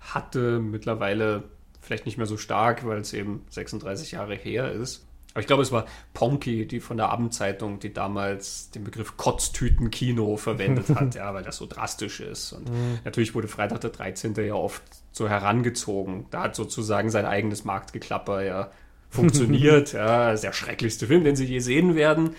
[0.00, 1.44] hatte, mittlerweile
[1.80, 5.06] vielleicht nicht mehr so stark, weil es eben 36 Jahre her ist.
[5.36, 10.38] Aber ich glaube, es war Ponky, die von der Abendzeitung, die damals den Begriff Kotztütenkino
[10.38, 12.54] verwendet hat, ja, weil das so drastisch ist.
[12.54, 13.00] Und mhm.
[13.04, 14.32] natürlich wurde Freitag der 13.
[14.36, 16.24] ja oft so herangezogen.
[16.30, 18.70] Da hat sozusagen sein eigenes Marktgeklapper ja
[19.10, 19.92] funktioniert.
[19.92, 22.30] ja, der schrecklichste Film, den sie je sehen werden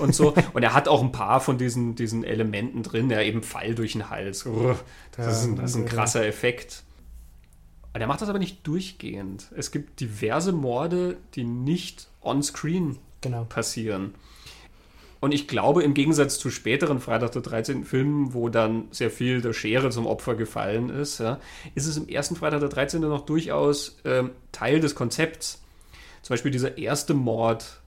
[0.00, 0.34] und so.
[0.52, 3.92] Und er hat auch ein paar von diesen, diesen Elementen drin, der eben Fall durch
[3.92, 4.44] den Hals.
[5.16, 6.82] Das, ist, ein, das ist ein krasser Effekt.
[7.92, 9.50] Er macht das aber nicht durchgehend.
[9.56, 13.44] Es gibt diverse Morde, die nicht on-screen genau.
[13.44, 14.14] passieren.
[15.20, 17.84] Und ich glaube, im Gegensatz zu späteren Freitag der 13.
[17.84, 21.38] Filmen, wo dann sehr viel der Schere zum Opfer gefallen ist, ja,
[21.74, 23.02] ist es im ersten Freitag der 13.
[23.02, 25.62] noch durchaus ähm, Teil des Konzepts.
[26.22, 27.80] Zum Beispiel dieser erste Mord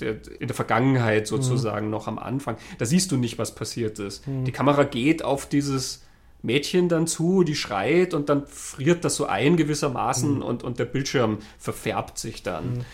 [0.00, 1.92] der, in der Vergangenheit sozusagen mhm.
[1.92, 2.56] noch am Anfang.
[2.78, 4.26] Da siehst du nicht, was passiert ist.
[4.26, 4.44] Mhm.
[4.44, 6.02] Die Kamera geht auf dieses
[6.44, 10.42] Mädchen dann zu, die schreit und dann friert das so ein gewissermaßen mhm.
[10.42, 12.74] und, und der Bildschirm verfärbt sich dann.
[12.74, 12.84] Mhm.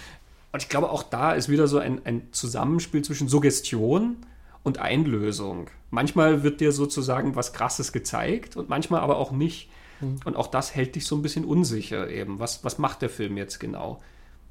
[0.53, 4.17] Und ich glaube, auch da ist wieder so ein, ein Zusammenspiel zwischen Suggestion
[4.63, 5.69] und Einlösung.
[5.91, 9.69] Manchmal wird dir sozusagen was Krasses gezeigt und manchmal aber auch nicht.
[10.01, 10.21] Mhm.
[10.25, 12.39] Und auch das hält dich so ein bisschen unsicher eben.
[12.39, 14.01] Was, was macht der Film jetzt genau?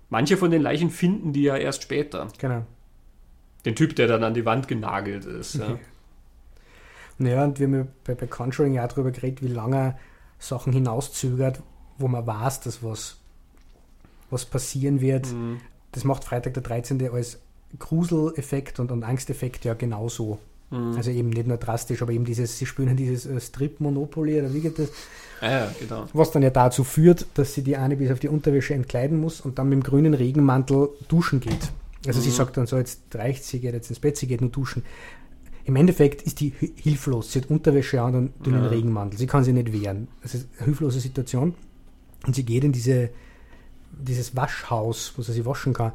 [0.10, 2.28] Manche von den Leichen finden die ja erst später.
[2.38, 2.66] Genau.
[3.66, 5.56] Den Typ, der dann an die Wand genagelt ist.
[5.56, 5.80] Ja.
[7.20, 9.96] Naja, und wir haben ja bei, bei Conjuring ja darüber geredet, wie lange
[10.40, 11.62] Sachen hinauszögert,
[11.98, 13.18] wo man weiß, dass was,
[14.30, 15.32] was passieren wird.
[15.32, 15.60] Mhm.
[15.92, 17.10] Das macht Freitag der 13.
[17.12, 17.40] als
[17.78, 20.40] Gruseleffekt und, und Angsteffekt ja genauso.
[20.72, 20.96] Mhm.
[20.96, 24.62] Also eben nicht nur drastisch, aber eben dieses, sie spüren dieses äh, Strip-Monopoly oder wie
[24.62, 24.90] geht das?
[25.42, 26.06] Ah ja, genau.
[26.14, 29.42] Was dann ja dazu führt, dass sie die eine bis auf die Unterwäsche entkleiden muss
[29.42, 31.72] und dann mit dem grünen Regenmantel duschen geht.
[32.06, 32.24] Also mhm.
[32.24, 34.84] sie sagt dann so, jetzt reicht sie, geht jetzt ins Bett, sie geht nur duschen.
[35.66, 37.32] Im Endeffekt ist die hilflos.
[37.32, 38.70] Sie hat Unterwäsche an und dünnen ja.
[38.70, 39.20] Regenmantel.
[39.20, 40.08] Sie kann sich nicht wehren.
[40.22, 41.54] Das ist eine hilflose Situation.
[42.26, 43.10] Und sie geht in diese,
[43.92, 45.92] dieses Waschhaus, wo sie sich waschen kann.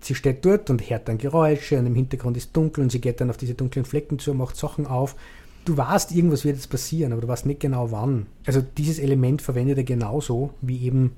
[0.00, 3.20] Sie steht dort und hört dann Geräusche und im Hintergrund ist dunkel und sie geht
[3.20, 5.16] dann auf diese dunklen Flecken zu, und macht Sachen auf.
[5.64, 8.26] Du weißt, irgendwas wird jetzt passieren, aber du weißt nicht genau wann.
[8.46, 11.12] Also dieses Element verwendet er genauso wie eben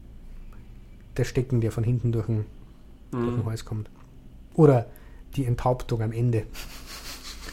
[1.16, 2.46] der Stecken, der von hinten durch den,
[3.12, 3.24] mhm.
[3.24, 3.90] durch den Hals kommt.
[4.54, 4.86] Oder
[5.36, 6.44] die Enthauptung am Ende.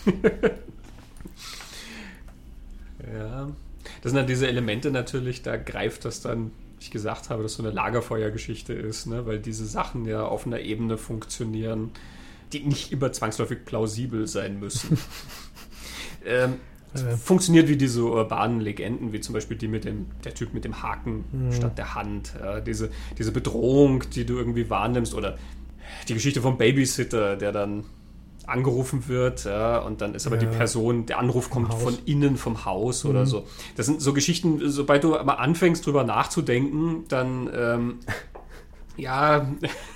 [3.13, 3.49] ja.
[4.01, 7.55] Das sind dann diese Elemente natürlich, da greift das dann, wie ich gesagt habe, dass
[7.55, 9.25] so eine Lagerfeuergeschichte ist, ne?
[9.25, 11.91] weil diese Sachen ja auf einer Ebene funktionieren,
[12.53, 14.97] die nicht immer zwangsläufig plausibel sein müssen.
[16.25, 16.55] ähm.
[17.23, 20.81] Funktioniert wie diese urbanen Legenden, wie zum Beispiel die mit dem, der Typ mit dem
[20.81, 21.51] Haken mhm.
[21.51, 22.33] statt der Hand.
[22.39, 22.89] Ja, diese,
[23.19, 25.37] diese Bedrohung, die du irgendwie wahrnimmst, oder
[26.07, 27.83] die Geschichte vom Babysitter, der dann
[28.47, 30.41] angerufen wird, ja, und dann ist aber ja.
[30.41, 33.09] die Person, der Anruf kommt von innen vom Haus mhm.
[33.09, 33.45] oder so.
[33.75, 37.99] Das sind so Geschichten, sobald du mal anfängst, drüber nachzudenken, dann ähm,
[38.97, 39.47] ja,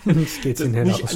[0.06, 0.46] nicht,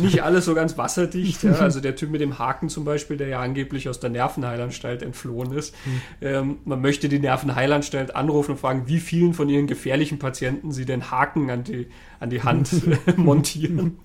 [0.02, 1.44] nicht, alles so ganz wasserdicht.
[1.44, 1.56] Ja.
[1.66, 5.52] Also der Typ mit dem Haken zum Beispiel, der ja angeblich aus der Nervenheilanstalt entflohen
[5.52, 5.74] ist.
[5.86, 6.02] Mhm.
[6.22, 10.86] Ähm, man möchte die Nervenheilanstalt anrufen und fragen, wie vielen von ihren gefährlichen Patienten sie
[10.86, 11.88] den Haken an die,
[12.20, 12.70] an die Hand
[13.18, 14.00] montieren.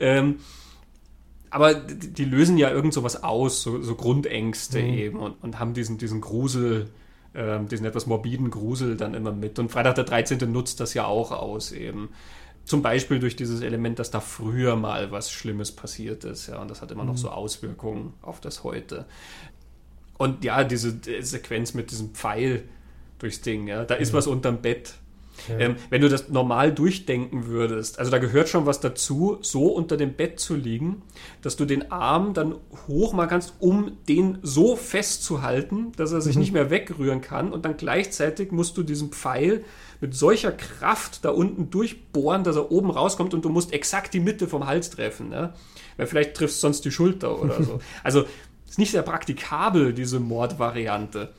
[0.00, 0.36] ähm,
[1.52, 4.94] aber die, die, lösen ja irgend sowas aus, so, so Grundängste mhm.
[4.94, 6.88] eben und, und, haben diesen, diesen Grusel,
[7.34, 9.58] äh, diesen etwas morbiden Grusel dann immer mit.
[9.58, 10.50] Und Freitag der 13.
[10.50, 12.08] nutzt das ja auch aus eben.
[12.64, 16.70] Zum Beispiel durch dieses Element, dass da früher mal was Schlimmes passiert ist, ja, und
[16.70, 17.10] das hat immer mhm.
[17.10, 19.04] noch so Auswirkungen auf das Heute.
[20.16, 22.62] Und ja, diese Sequenz mit diesem Pfeil
[23.18, 24.16] durchs Ding, ja, da ist mhm.
[24.16, 24.94] was unterm Bett.
[25.48, 25.58] Ja.
[25.58, 29.96] Ähm, wenn du das normal durchdenken würdest, also da gehört schon was dazu, so unter
[29.96, 31.02] dem Bett zu liegen,
[31.40, 32.54] dass du den Arm dann
[32.86, 36.40] hoch machen kannst, um den so festzuhalten, dass er sich mhm.
[36.40, 39.64] nicht mehr wegrühren kann und dann gleichzeitig musst du diesen Pfeil
[40.00, 44.20] mit solcher Kraft da unten durchbohren, dass er oben rauskommt und du musst exakt die
[44.20, 45.28] Mitte vom Hals treffen.
[45.28, 45.54] Ne?
[45.96, 47.80] Weil vielleicht triffst du sonst die Schulter oder so.
[48.02, 48.24] Also
[48.68, 51.32] ist nicht sehr praktikabel, diese Mordvariante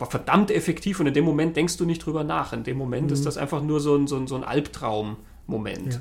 [0.00, 2.54] aber verdammt effektiv und in dem Moment denkst du nicht drüber nach.
[2.54, 3.12] In dem Moment mhm.
[3.12, 6.00] ist das einfach nur so ein, so ein, so ein Albtraum-Moment, ja.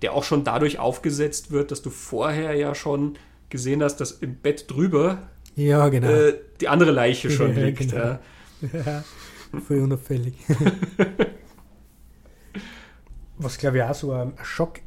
[0.00, 3.18] der auch schon dadurch aufgesetzt wird, dass du vorher ja schon
[3.50, 6.08] gesehen hast, dass im Bett drüber ja, genau.
[6.08, 7.90] äh, die andere Leiche schon ja, liegt.
[7.90, 8.18] Genau.
[8.72, 9.04] Ja.
[9.66, 10.34] voll unauffällig.
[13.36, 14.80] Was glaube ich auch so ein Schock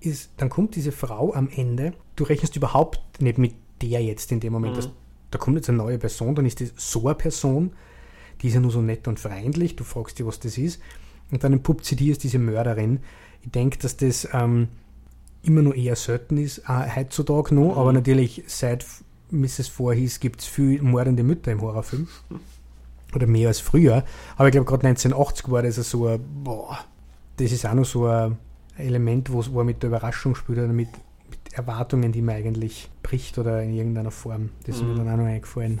[0.00, 4.40] ist, dann kommt diese Frau am Ende, du rechnest überhaupt nicht mit der jetzt in
[4.40, 4.76] dem Moment, mhm.
[4.76, 4.90] dass
[5.32, 7.72] da kommt jetzt eine neue Person, dann ist das so eine Person,
[8.40, 10.80] die ist ja nur so nett und freundlich, du fragst dich, was das ist,
[11.30, 13.00] und dann entpuppt sie die als diese Mörderin.
[13.42, 14.68] Ich denke, dass das ähm,
[15.42, 17.78] immer noch eher selten ist, äh, heutzutage noch, mhm.
[17.78, 18.86] aber natürlich seit
[19.30, 19.68] Mrs.
[19.68, 22.06] Voorhees gibt es viel mordende Mütter im Horrorfilm.
[23.14, 24.04] Oder mehr als früher.
[24.36, 26.78] Aber ich glaube, gerade 1980 war das so ein, boah,
[27.36, 28.38] das ist auch noch so ein
[28.76, 30.88] Element, wo er mit der Überraschung spielt oder mit
[31.52, 34.50] Erwartungen, die man eigentlich bricht oder in irgendeiner Form.
[34.66, 34.88] Das ist mhm.
[34.88, 35.80] mir dann auch noch eingefallen.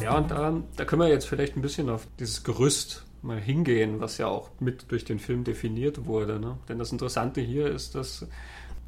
[0.00, 4.00] Ja, und da, da können wir jetzt vielleicht ein bisschen auf dieses Gerüst mal hingehen,
[4.00, 6.38] was ja auch mit durch den Film definiert wurde.
[6.38, 6.58] Ne?
[6.68, 8.26] Denn das Interessante hier ist, dass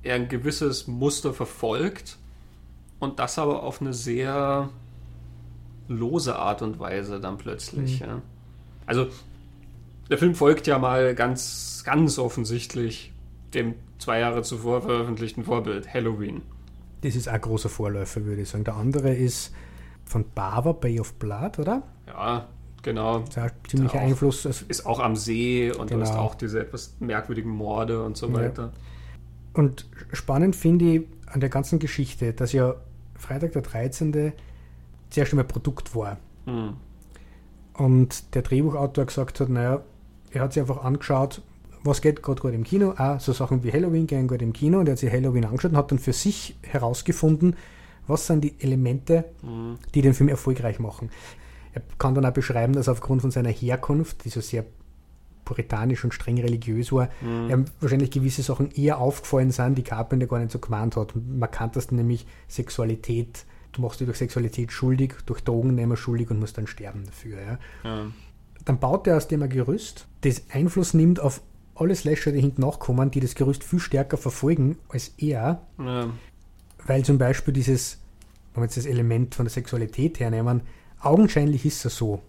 [0.02, 2.18] er ein gewisses Muster verfolgt,
[2.98, 4.68] und das aber auf eine sehr
[5.88, 8.00] lose Art und Weise dann plötzlich.
[8.00, 8.06] Mhm.
[8.06, 8.22] Ja.
[8.86, 9.08] Also
[10.10, 13.12] der Film folgt ja mal ganz, ganz offensichtlich
[13.54, 16.42] dem zwei Jahre zuvor veröffentlichten Vorbild Halloween.
[17.02, 18.64] Das ist ein großer Vorläufer, würde ich sagen.
[18.64, 19.52] Der andere ist
[20.04, 21.82] von Bava, Bay of Blood, oder?
[22.06, 22.46] Ja,
[22.82, 23.20] genau.
[23.20, 24.46] Das ist ein ziemlicher Einfluss.
[24.46, 26.04] Also ist auch am See und genau.
[26.04, 28.62] du hast auch diese etwas merkwürdigen Morde und so weiter.
[28.62, 28.72] Ja.
[29.54, 32.76] Und spannend finde ich an der ganzen Geschichte, dass ja
[33.18, 34.32] Freitag der 13.
[35.10, 36.18] zuerst einmal Produkt war.
[36.46, 36.74] Mhm.
[37.74, 39.82] Und der Drehbuchautor gesagt hat, naja,
[40.30, 41.42] er hat sich einfach angeschaut,
[41.84, 42.94] was geht gerade gut im Kino.
[42.96, 44.80] Auch so Sachen wie Halloween gehen gut im Kino.
[44.80, 47.56] Und er hat sich Halloween angeschaut und hat dann für sich herausgefunden,
[48.06, 49.76] was sind die Elemente, mhm.
[49.94, 51.10] die den Film erfolgreich machen.
[51.72, 54.64] Er kann dann auch beschreiben, dass aufgrund von seiner Herkunft, die so sehr
[55.46, 57.48] puritanisch und streng religiös war, mhm.
[57.48, 61.14] ihm wahrscheinlich gewisse Sachen eher aufgefallen sind, die Carpenter gar nicht so gemeint hat.
[61.72, 66.66] Das nämlich Sexualität, du machst dich durch Sexualität schuldig, durch Drogennehmen schuldig und musst dann
[66.66, 67.38] sterben dafür.
[67.40, 67.58] Ja.
[67.84, 68.06] ja.
[68.66, 71.40] Dann baut er aus dem ein Gerüst, das Einfluss nimmt auf
[71.76, 75.62] alle Slasher, die hinten nachkommen, die das Gerüst viel stärker verfolgen als er.
[75.78, 76.10] Ja.
[76.86, 77.98] Weil zum Beispiel dieses,
[78.52, 80.62] wenn wir jetzt das Element von der Sexualität hernehmen,
[81.00, 82.22] augenscheinlich ist es so.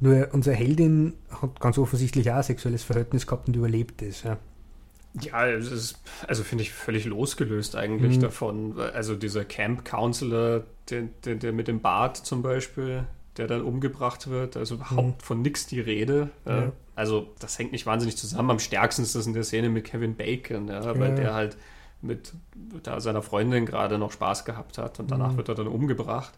[0.00, 4.22] Nur unsere Heldin hat ganz offensichtlich auch ein sexuelles Verhältnis gehabt und überlebt es.
[4.22, 4.38] Ja.
[5.20, 8.22] Ja, es ist, also finde ich völlig losgelöst eigentlich mhm.
[8.22, 8.78] davon.
[8.78, 13.04] Also dieser Camp Counselor, der, der, der, mit dem Bart zum Beispiel,
[13.36, 15.24] der dann umgebracht wird, also überhaupt mhm.
[15.24, 16.30] von nichts die Rede.
[16.46, 16.72] Ja.
[16.94, 18.50] Also das hängt nicht wahnsinnig zusammen.
[18.50, 21.56] Am stärksten ist das in der Szene mit Kevin Bacon, ja, weil der halt
[22.00, 22.32] mit
[22.84, 25.36] da seiner Freundin gerade noch Spaß gehabt hat und danach mhm.
[25.38, 26.34] wird er dann umgebracht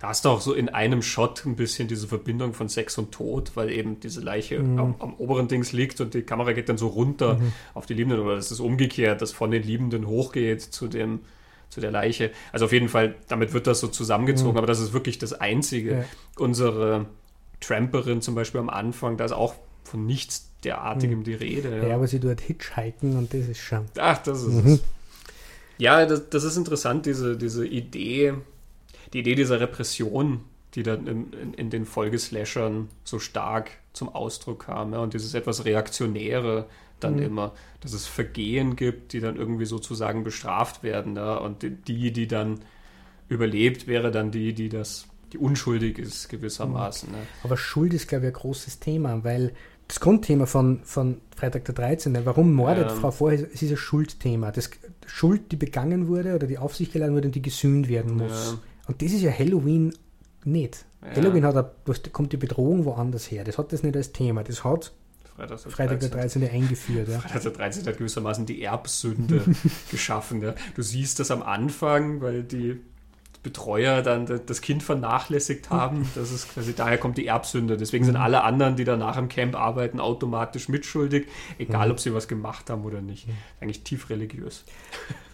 [0.00, 3.12] da hast du auch so in einem Shot ein bisschen diese Verbindung von Sex und
[3.12, 4.78] Tod, weil eben diese Leiche mhm.
[4.78, 7.52] am, am, oberen Dings liegt und die Kamera geht dann so runter mhm.
[7.74, 11.20] auf die Liebenden oder es ist umgekehrt, dass von den Liebenden hochgeht zu dem
[11.68, 12.32] zu der Leiche.
[12.50, 14.58] Also auf jeden Fall, damit wird das so zusammengezogen, mhm.
[14.58, 15.90] aber das ist wirklich das Einzige.
[15.92, 16.04] Ja.
[16.36, 17.06] Unsere
[17.60, 21.24] Tramperin zum Beispiel am Anfang, da ist auch von nichts derartigem mhm.
[21.24, 21.76] die Rede.
[21.76, 21.88] Ja.
[21.88, 21.94] ja.
[21.94, 23.84] aber sie tut Hitchhiken und das ist schon.
[23.98, 24.72] Ach, das ist mhm.
[24.72, 24.80] es.
[25.78, 28.34] Ja, das, das, ist interessant, diese, diese Idee,
[29.12, 30.40] die Idee dieser Repression,
[30.74, 34.92] die dann in, in, in den Folgeslashern so stark zum Ausdruck kam.
[34.92, 36.66] Ja, und dieses etwas Reaktionäre
[37.00, 37.22] dann mhm.
[37.22, 41.16] immer, dass es Vergehen gibt, die dann irgendwie sozusagen bestraft werden.
[41.16, 42.60] Ja, und die, die dann
[43.28, 47.08] überlebt, wäre dann die, die das, die unschuldig ist gewissermaßen.
[47.10, 47.16] Mhm.
[47.16, 47.22] Ne?
[47.42, 49.52] Aber Schuld ist, glaube ich, ein großes Thema, weil
[49.88, 52.94] das Grundthema von, von Freitag der 13., warum mordet ja.
[52.94, 54.52] Frau Vorher, es ist ein Schuldthema.
[54.52, 54.70] Das
[55.06, 58.52] Schuld, die begangen wurde oder die auf sich geladen wurde und die gesühnt werden muss.
[58.52, 58.58] Ja.
[58.86, 59.92] Und das ist ja Halloween
[60.44, 60.84] nicht.
[61.02, 61.16] Ja.
[61.16, 61.70] Halloween hat, a,
[62.12, 63.44] kommt die Bedrohung woanders her.
[63.44, 64.42] Das hat das nicht als Thema.
[64.44, 64.92] Das hat
[65.36, 66.50] Freitag der, Freitag der 13.
[66.50, 67.08] eingeführt.
[67.08, 67.18] Ja.
[67.18, 67.86] Freitag der 13.
[67.86, 69.42] hat gewissermaßen die Erbsünde
[69.90, 70.42] geschaffen.
[70.42, 70.54] Ja.
[70.74, 72.80] Du siehst das am Anfang, weil die
[73.42, 76.08] Betreuer dann das Kind vernachlässigt haben.
[76.14, 77.78] Das ist quasi, daher kommt die Erbsünde.
[77.78, 81.26] Deswegen sind alle anderen, die danach im Camp arbeiten, automatisch mitschuldig,
[81.58, 83.26] egal ob sie was gemacht haben oder nicht.
[83.60, 84.64] Eigentlich tief religiös.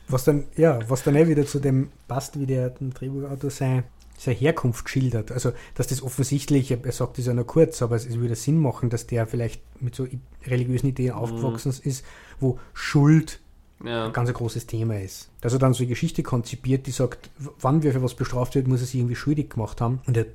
[0.08, 3.84] Was dann, ja, was dann eh wieder zu dem passt, wie der Drehbuchautor sein,
[4.18, 5.32] seine Herkunft schildert.
[5.32, 8.90] Also, dass das offensichtlich, er sagt das ja nur kurz, aber es, würde Sinn machen,
[8.90, 10.06] dass der vielleicht mit so
[10.46, 11.90] religiösen Ideen aufgewachsen mhm.
[11.90, 12.04] ist,
[12.40, 13.40] wo Schuld
[13.84, 14.06] ja.
[14.06, 15.28] ein ganz großes Thema ist.
[15.40, 18.68] Dass er dann so eine Geschichte konzipiert, die sagt, wann wer für was bestraft wird,
[18.68, 20.00] muss er sich irgendwie schuldig gemacht haben.
[20.06, 20.26] Und er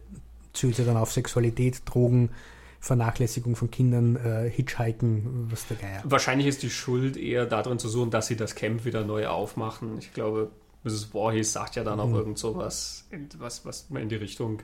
[0.53, 2.29] zählt ja dann auf Sexualität, Drogen,
[2.81, 6.01] Vernachlässigung von Kindern, äh, Hitchhiken, was der Geier.
[6.03, 9.99] Wahrscheinlich ist die Schuld eher darin zu suchen, dass sie das Camp wieder neu aufmachen.
[9.99, 10.49] Ich glaube,
[10.83, 11.05] Mrs.
[11.05, 12.15] Voorhees sagt ja dann auch mhm.
[12.15, 14.63] irgend sowas, was, was man in die Richtung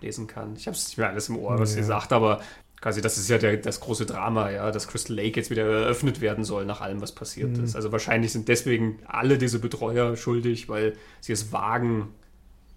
[0.00, 0.54] lesen kann.
[0.56, 1.82] Ich habe es nicht mehr alles im Ohr, was ja.
[1.82, 2.40] sie sagt, aber
[2.80, 6.20] quasi das ist ja der, das große Drama, ja, dass Crystal Lake jetzt wieder eröffnet
[6.20, 7.64] werden soll nach allem, was passiert mhm.
[7.64, 7.74] ist.
[7.74, 12.14] Also wahrscheinlich sind deswegen alle diese Betreuer schuldig, weil sie es wagen,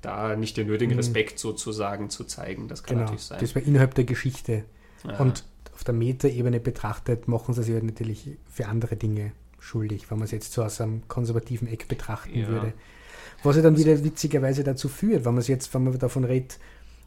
[0.02, 1.00] da nicht den nötigen mhm.
[1.00, 2.68] Respekt sozusagen zu zeigen.
[2.68, 3.06] Das kann genau.
[3.06, 3.40] natürlich sein.
[3.40, 4.64] Das war innerhalb der Geschichte.
[5.06, 5.18] Ja.
[5.20, 10.18] Und auf der Metaebene betrachtet, machen sie sich halt natürlich für andere Dinge schuldig, wenn
[10.18, 12.48] man es jetzt so aus einem konservativen Eck betrachten ja.
[12.48, 12.74] würde.
[13.44, 16.60] Was ja dann wieder witzigerweise dazu führt, wenn man jetzt, wenn man davon redet,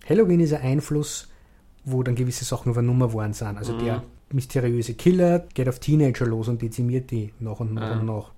[0.09, 1.29] Halloween ist ein Einfluss,
[1.85, 3.59] wo dann gewisse Sachen übernommen worden sind.
[3.59, 3.85] Also mhm.
[3.85, 8.01] der mysteriöse Killer geht auf Teenager los und dezimiert die nach und nach ja.
[8.01, 8.33] und nach.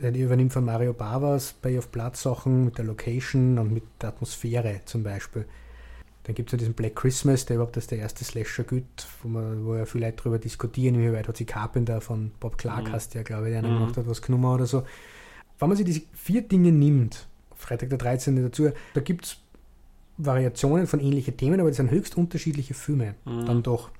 [0.00, 4.10] Er übernimmt von Mario Bavas bei auf Platz Sachen mit der Location und mit der
[4.10, 5.46] Atmosphäre zum Beispiel.
[6.24, 9.28] Dann gibt es ja diesen Black Christmas, der überhaupt als der erste Slasher gibt, wo,
[9.28, 12.88] man, wo ja viele Leute darüber diskutieren, wie weit hat sich Carpenter von Bob Clark,
[12.88, 12.92] mhm.
[12.92, 13.78] hast ja, glaube ich, der mhm.
[13.78, 14.82] gemacht hat, was genommen oder so.
[15.60, 18.42] Wenn man sich diese vier Dinge nimmt, Freitag der 13.
[18.42, 19.36] dazu, da gibt es
[20.18, 23.14] Variationen von ähnlichen Themen, aber das sind höchst unterschiedliche Filme.
[23.24, 23.46] Mhm.
[23.46, 23.90] Dann doch.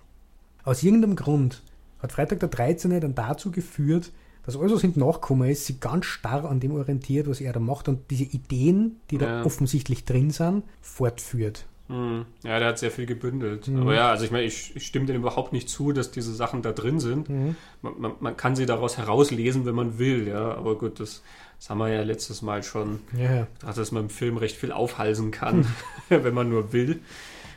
[0.65, 1.63] Aus irgendeinem Grund
[2.01, 3.01] hat Freitag der 13.
[3.01, 4.11] dann dazu geführt,
[4.47, 7.61] dass alles, was hinten nachgekommen ist, sich ganz starr an dem orientiert, was er da
[7.61, 11.67] macht und diese Ideen, die da offensichtlich drin sind, fortführt.
[11.89, 12.27] Mhm.
[12.43, 13.69] Ja, der hat sehr viel gebündelt.
[13.69, 13.83] Mhm.
[13.83, 16.63] Aber ja, also ich meine, ich, ich, stimme dem überhaupt nicht zu, dass diese Sachen
[16.63, 17.29] da drin sind.
[17.29, 17.57] Mhm.
[17.83, 20.55] Man, man, man, kann sie daraus herauslesen, wenn man will, ja.
[20.55, 21.23] Aber gut, das,
[21.59, 23.01] das haben wir ja letztes Mal schon.
[23.17, 23.47] Ja.
[23.61, 25.67] Dass man im Film recht viel aufhalsen kann,
[26.09, 27.01] wenn man nur will.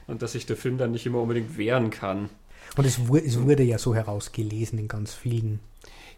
[0.08, 2.30] Und dass sich der Film dann nicht immer unbedingt wehren kann.
[2.78, 5.60] Und es, es wurde ja so herausgelesen in ganz vielen.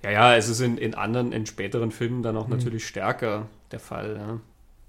[0.04, 2.56] Ja, ja, es ist in, in anderen, in späteren Filmen dann auch mhm.
[2.56, 4.18] natürlich stärker der Fall.
[4.18, 4.40] Ja.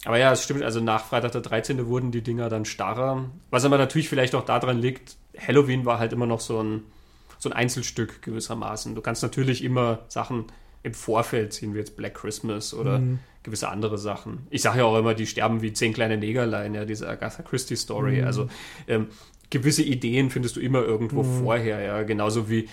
[0.05, 1.87] Aber ja, es stimmt, also nach Freitag der 13.
[1.87, 3.31] wurden die Dinger dann starrer.
[3.51, 6.83] Was aber natürlich vielleicht auch daran liegt, Halloween war halt immer noch so ein,
[7.39, 8.95] so ein Einzelstück gewissermaßen.
[8.95, 10.47] Du kannst natürlich immer Sachen
[10.83, 13.21] im Vorfeld ziehen, wie jetzt Black Christmas oder mhm.
[13.45, 14.47] gewisse andere Sachen.
[14.51, 17.77] Ich sage ja auch immer, die sterben wie zehn kleine Negerlein, ja, diese Agatha Christie
[17.77, 18.21] Story.
[18.21, 18.27] Mhm.
[18.27, 18.49] Also
[18.89, 19.07] ähm,
[19.51, 21.45] gewisse Ideen findest du immer irgendwo mhm.
[21.45, 22.69] vorher, ja, genauso wie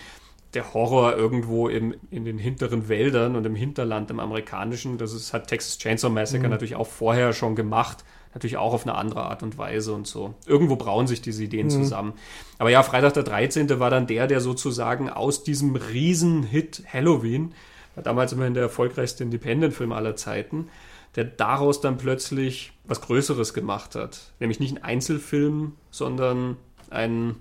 [0.53, 5.33] der Horror irgendwo im, in den hinteren Wäldern und im Hinterland im amerikanischen, das ist,
[5.33, 6.49] hat Texas Chainsaw Massacre mhm.
[6.49, 10.33] natürlich auch vorher schon gemacht, natürlich auch auf eine andere Art und Weise und so.
[10.47, 11.71] Irgendwo brauen sich diese Ideen mhm.
[11.71, 12.13] zusammen.
[12.57, 13.79] Aber ja, Freitag der 13.
[13.79, 17.53] war dann der, der sozusagen aus diesem Riesenhit Halloween,
[17.95, 20.69] war damals immerhin der erfolgreichste Independent-Film aller Zeiten,
[21.15, 24.31] der daraus dann plötzlich was Größeres gemacht hat.
[24.39, 26.57] Nämlich nicht ein Einzelfilm, sondern
[26.89, 27.35] ein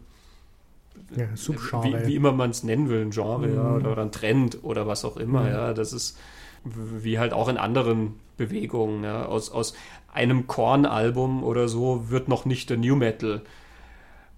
[1.16, 2.02] ja, Subgenre.
[2.02, 3.54] Wie, wie immer man es nennen will, ein Genre mhm.
[3.54, 5.42] ja, oder, oder, ein Trend oder was auch immer.
[5.42, 5.48] Mhm.
[5.48, 6.18] Ja, das ist
[6.64, 9.04] wie halt auch in anderen Bewegungen.
[9.04, 9.26] Ja.
[9.26, 9.74] Aus, aus
[10.12, 13.42] einem Korn-Album oder so wird noch nicht der New Metal.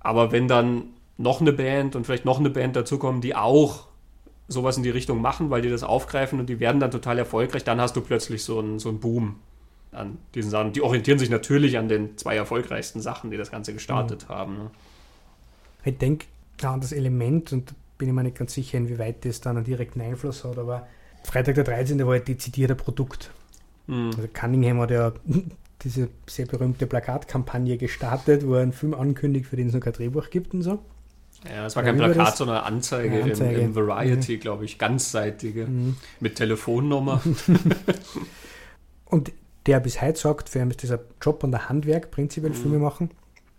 [0.01, 0.85] Aber wenn dann
[1.19, 3.89] noch eine Band und vielleicht noch eine Band dazukommen, die auch
[4.49, 7.63] sowas in die Richtung machen, weil die das aufgreifen und die werden dann total erfolgreich,
[7.63, 9.37] dann hast du plötzlich so einen, so einen Boom
[9.93, 10.73] an diesen Sachen.
[10.73, 14.33] Die orientieren sich natürlich an den zwei erfolgreichsten Sachen, die das Ganze gestartet mhm.
[14.33, 14.55] haben.
[14.55, 14.71] Ne?
[15.85, 16.27] Ich denke,
[16.63, 20.01] ja, das Element, und bin ich mir nicht ganz sicher, inwieweit das dann einen direkten
[20.01, 20.89] Einfluss hat, aber
[21.23, 21.99] Freitag der 13.
[22.01, 23.31] war halt dezidiert ein Produkt.
[23.87, 24.11] Mhm.
[24.17, 25.13] Also Cunningham hat ja
[25.83, 29.93] diese sehr berühmte Plakatkampagne gestartet, wo er einen Film ankündigt, für den es noch kein
[29.93, 30.79] Drehbuch gibt und so.
[31.45, 33.61] Ja, es war kein Plakat, sondern eine Anzeige, ja, Anzeige.
[33.61, 34.41] Im, im, Variety, mhm.
[34.41, 35.97] glaube ich, ganzseitige, mhm.
[36.21, 37.23] mit Telefonnummer.
[39.07, 39.33] und
[39.67, 42.57] der bis heute sagt, für ihn ist dieser Job und der Handwerk prinzipiell mhm.
[42.57, 43.11] Filme machen.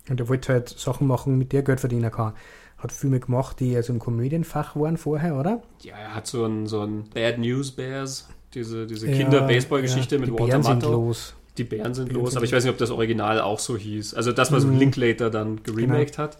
[0.09, 2.33] Und er wollte halt Sachen machen, mit der er Geld verdienen kann
[2.81, 5.61] hat Filme gemacht, die also im Komödienfach waren vorher, oder?
[5.83, 10.31] Ja, er hat so ein, so ein Bad News Bears, diese, diese Kinder-Baseball-Geschichte ja, mit
[10.31, 11.35] Walter Bären sind los.
[11.57, 13.77] Die Bären sind Bären los, sind aber ich weiß nicht, ob das Original auch so
[13.77, 14.15] hieß.
[14.15, 14.77] Also das, was mhm.
[14.77, 16.23] Linklater dann geremaked genau.
[16.23, 16.37] hat.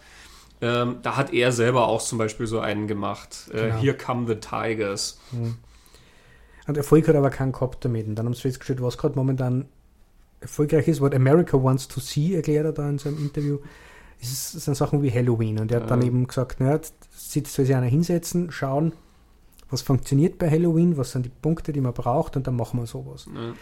[0.63, 3.49] Ähm, da hat er selber auch zum Beispiel so einen gemacht.
[3.53, 3.77] Äh, genau.
[3.79, 5.19] Here Come the Tigers.
[5.31, 5.55] Mhm.
[6.67, 8.07] Und Erfolg hat aber keinen gehabt damit.
[8.07, 9.65] Und dann haben sie festgestellt, was gerade momentan
[10.39, 13.59] erfolgreich ist, what America wants to see, erklärt er da in seinem Interview
[14.21, 15.59] es sind Sachen wie Halloween.
[15.59, 15.95] Und er hat ja.
[15.95, 16.79] dann eben gesagt, naja,
[17.11, 18.93] sitzt soll sich einer hinsetzen, schauen,
[19.69, 22.85] was funktioniert bei Halloween, was sind die Punkte, die man braucht und dann machen wir
[22.85, 23.25] sowas.
[23.33, 23.53] Ja.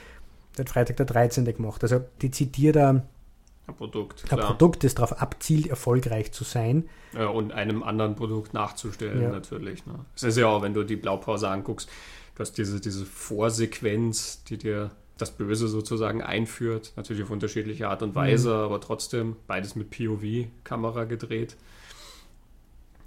[0.57, 1.45] Der hat Freitag der 13.
[1.45, 1.81] gemacht.
[1.83, 4.23] Also die zitiert da Ein Produkt.
[4.23, 4.47] ein klar.
[4.47, 6.89] Produkt, das darauf abzielt, erfolgreich zu sein.
[7.13, 9.29] Ja, und einem anderen Produkt nachzustellen, Ja.
[9.29, 9.85] natürlich.
[9.85, 10.05] Ne?
[10.15, 11.87] Es ist ja auch, wenn du die Blaupause anguckst,
[12.35, 14.91] du hast diese, diese Vorsequenz, die dir
[15.21, 16.93] das Böse sozusagen einführt.
[16.95, 21.55] Natürlich auf unterschiedliche Art und Weise, aber trotzdem beides mit POV-Kamera gedreht.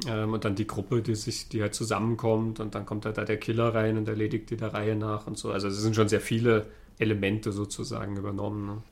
[0.06, 3.24] Ähm, und dann die Gruppe, die sich, die halt zusammenkommt und dann kommt halt da
[3.24, 5.50] der Killer rein und erledigt die der Reihe nach und so.
[5.50, 6.66] Also es sind schon sehr viele
[6.98, 8.66] Elemente sozusagen übernommen.
[8.66, 8.82] Ne?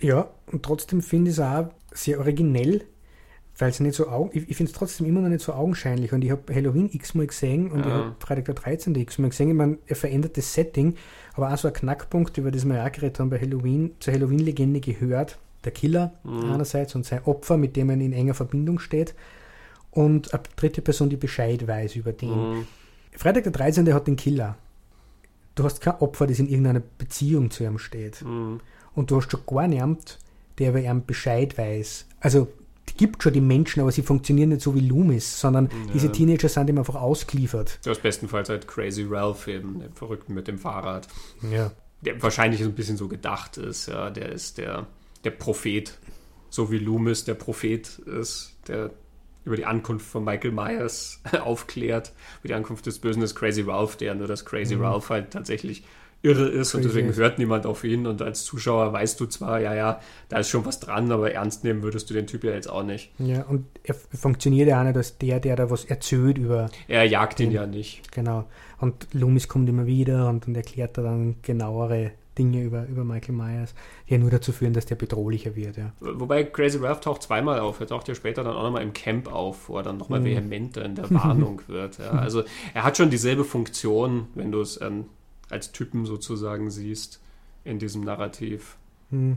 [0.00, 2.84] Ja, und trotzdem finde ich es auch sehr originell,
[3.58, 6.12] weil es nicht so Augen, ich, ich finde es trotzdem immer noch nicht so augenscheinlich.
[6.12, 7.92] Und ich habe Halloween x-mal gesehen und ich Ja.
[7.92, 8.94] habe Freitag der 13.
[8.94, 9.48] x-mal gesehen.
[9.48, 10.94] Ich meine, er verändert das Setting,
[11.34, 14.12] aber auch so ein Knackpunkt, über das wir ja auch geredet haben bei Halloween, zur
[14.14, 16.52] Halloween-Legende gehört, der Killer Mhm.
[16.52, 19.14] einerseits und sein Opfer, mit dem er in enger Verbindung steht.
[19.90, 22.28] Und eine dritte Person, die Bescheid weiß über den.
[22.58, 22.66] Mhm.
[23.12, 23.94] Freitag der 13.
[23.94, 24.56] hat den Killer.
[25.54, 28.20] Du hast kein Opfer, das in irgendeiner Beziehung zu ihm steht.
[28.22, 28.60] Mhm.
[28.94, 30.18] Und du hast schon gar niemand,
[30.58, 32.04] der über ihm Bescheid weiß.
[32.20, 32.48] Also,
[32.96, 35.92] gibt schon die Menschen, aber sie funktionieren nicht so wie Loomis, sondern Ja.
[35.94, 37.78] diese Teenager sind ihm einfach ausgeliefert.
[37.84, 41.08] Du hast bestenfalls halt Crazy Ralph eben, den Verrückten mit dem Fahrrad.
[41.50, 41.72] Ja.
[42.02, 44.86] der wahrscheinlich so ein bisschen so gedacht ist, ja, der ist der,
[45.24, 45.98] der Prophet,
[46.50, 48.90] so wie Loomis der Prophet ist, der
[49.44, 53.96] über die Ankunft von Michael Myers aufklärt, über die Ankunft des Bösen ist Crazy Ralph,
[53.96, 54.82] der nur, dass Crazy Mhm.
[54.82, 55.84] Ralph halt tatsächlich
[56.26, 59.74] irre ist und deswegen hört niemand auf ihn und als Zuschauer weißt du zwar, ja,
[59.74, 62.68] ja, da ist schon was dran, aber ernst nehmen würdest du den Typ ja jetzt
[62.68, 63.10] auch nicht.
[63.18, 67.04] ja, und er funktioniert ja auch nicht als der, der da was erzählt über, Er
[67.04, 67.54] jagt ihn Mhm.
[67.54, 68.12] ja nicht.
[68.12, 68.44] genau.
[68.78, 73.34] Und Loomis kommt immer wieder und, und erklärt da dann genauere Dinge über, über Michael
[73.34, 73.74] Myers,
[74.06, 75.92] die ja nur dazu führen, dass der bedrohlicher wird, ja.
[76.00, 77.80] Wobei Crazy Ralph taucht zweimal auf.
[77.80, 80.24] Er taucht ja später dann auch nochmal im Camp auf, wo er dann nochmal Mhm.
[80.26, 81.96] vehementer in der Warnung wird.
[81.98, 82.10] Ja.
[82.10, 82.42] Also
[82.74, 85.06] er hat schon dieselbe Funktion, wenn du es ähm,
[85.50, 87.20] als Typen sozusagen siehst
[87.64, 88.76] in diesem Narrativ.
[89.10, 89.36] Hm.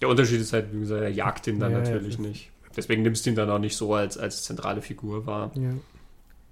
[0.00, 2.50] Der Unterschied ist halt, wie gesagt, er jagt ihn dann Ja, ja, natürlich das- nicht.
[2.76, 5.50] Deswegen nimmst du ihn dann auch nicht so als, als zentrale Figur wahr.
[5.54, 5.70] Ja.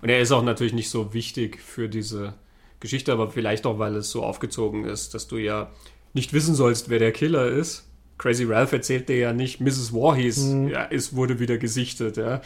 [0.01, 2.35] Und er ist auch natürlich nicht so wichtig für diese
[2.80, 5.70] Geschichte, aber vielleicht auch, weil es so aufgezogen ist, dass du ja
[6.14, 7.87] nicht wissen sollst, wer der Killer ist.
[8.16, 9.90] Crazy Ralph erzählt dir ja nicht, Mrs.
[9.90, 10.68] Voorhees Mhm.
[10.68, 12.16] ja, es wurde wieder gesichtet.
[12.16, 12.40] Ja.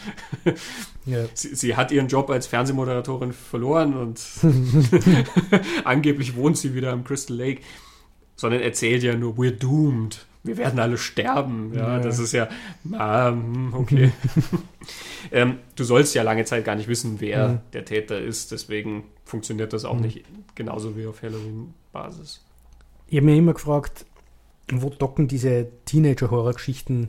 [1.07, 1.25] Ja.
[1.33, 4.21] Sie, sie hat ihren Job als Fernsehmoderatorin verloren und
[5.85, 7.63] angeblich wohnt sie wieder am Crystal Lake.
[8.37, 10.27] Sondern erzählt ja nur, we're doomed.
[10.45, 11.73] Wir werden alle sterben.
[11.75, 11.99] Ja, Ja.
[11.99, 12.49] das ist ja,
[12.93, 14.13] ah, hm, okay.
[15.33, 17.59] ähm, du sollst ja lange Zeit gar nicht wissen, wer Mhm.
[17.73, 18.53] der Täter ist.
[18.53, 20.03] Deswegen funktioniert das auch Mhm.
[20.03, 22.45] nicht genauso wie auf Halloween-Basis.
[23.09, 24.05] Ich habe mir immer gefragt,
[24.73, 27.09] wo docken diese Teenager-Horror-Geschichten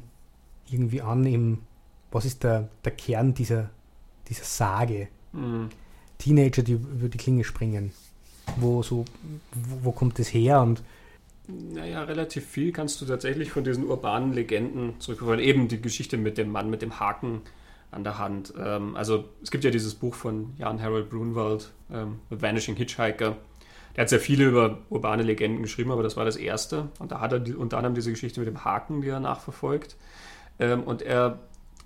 [0.70, 1.26] irgendwie an?
[1.26, 1.60] Im,
[2.12, 3.70] was ist der, der Kern dieser,
[4.28, 5.07] dieser Sage?
[5.34, 5.70] Mhm.
[6.18, 7.91] Teenager, die über die Klinge springen.
[8.57, 9.05] Wo, so,
[9.53, 10.62] wo, wo kommt das her?
[10.62, 10.84] Und
[11.47, 15.39] Naja, relativ viel kannst du tatsächlich von diesen urbanen Legenden zurückholen.
[15.39, 17.41] Eben die Geschichte mit dem Mann mit dem Haken
[17.91, 18.53] an der Hand.
[18.60, 23.38] Ähm, also es gibt ja dieses Buch von Jan Harold Brunwald, ähm, The Vanishing Hitchhiker.
[23.96, 26.90] Der hat sehr viele über urbane Legenden geschrieben, aber das war das erste.
[27.00, 29.98] Und da hat er unter anderem diese Geschichte mit dem Haken, die er nachverfolgt.
[30.60, 31.40] Ähm, und er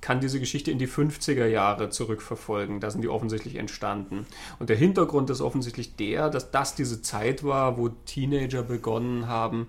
[0.04, 2.82] kann diese Geschichte in die 50er Jahre zurückverfolgen.
[2.82, 4.26] Da sind die offensichtlich entstanden.
[4.60, 9.68] Und der Hintergrund ist offensichtlich der, dass das diese Zeit war, wo Teenager begonnen haben,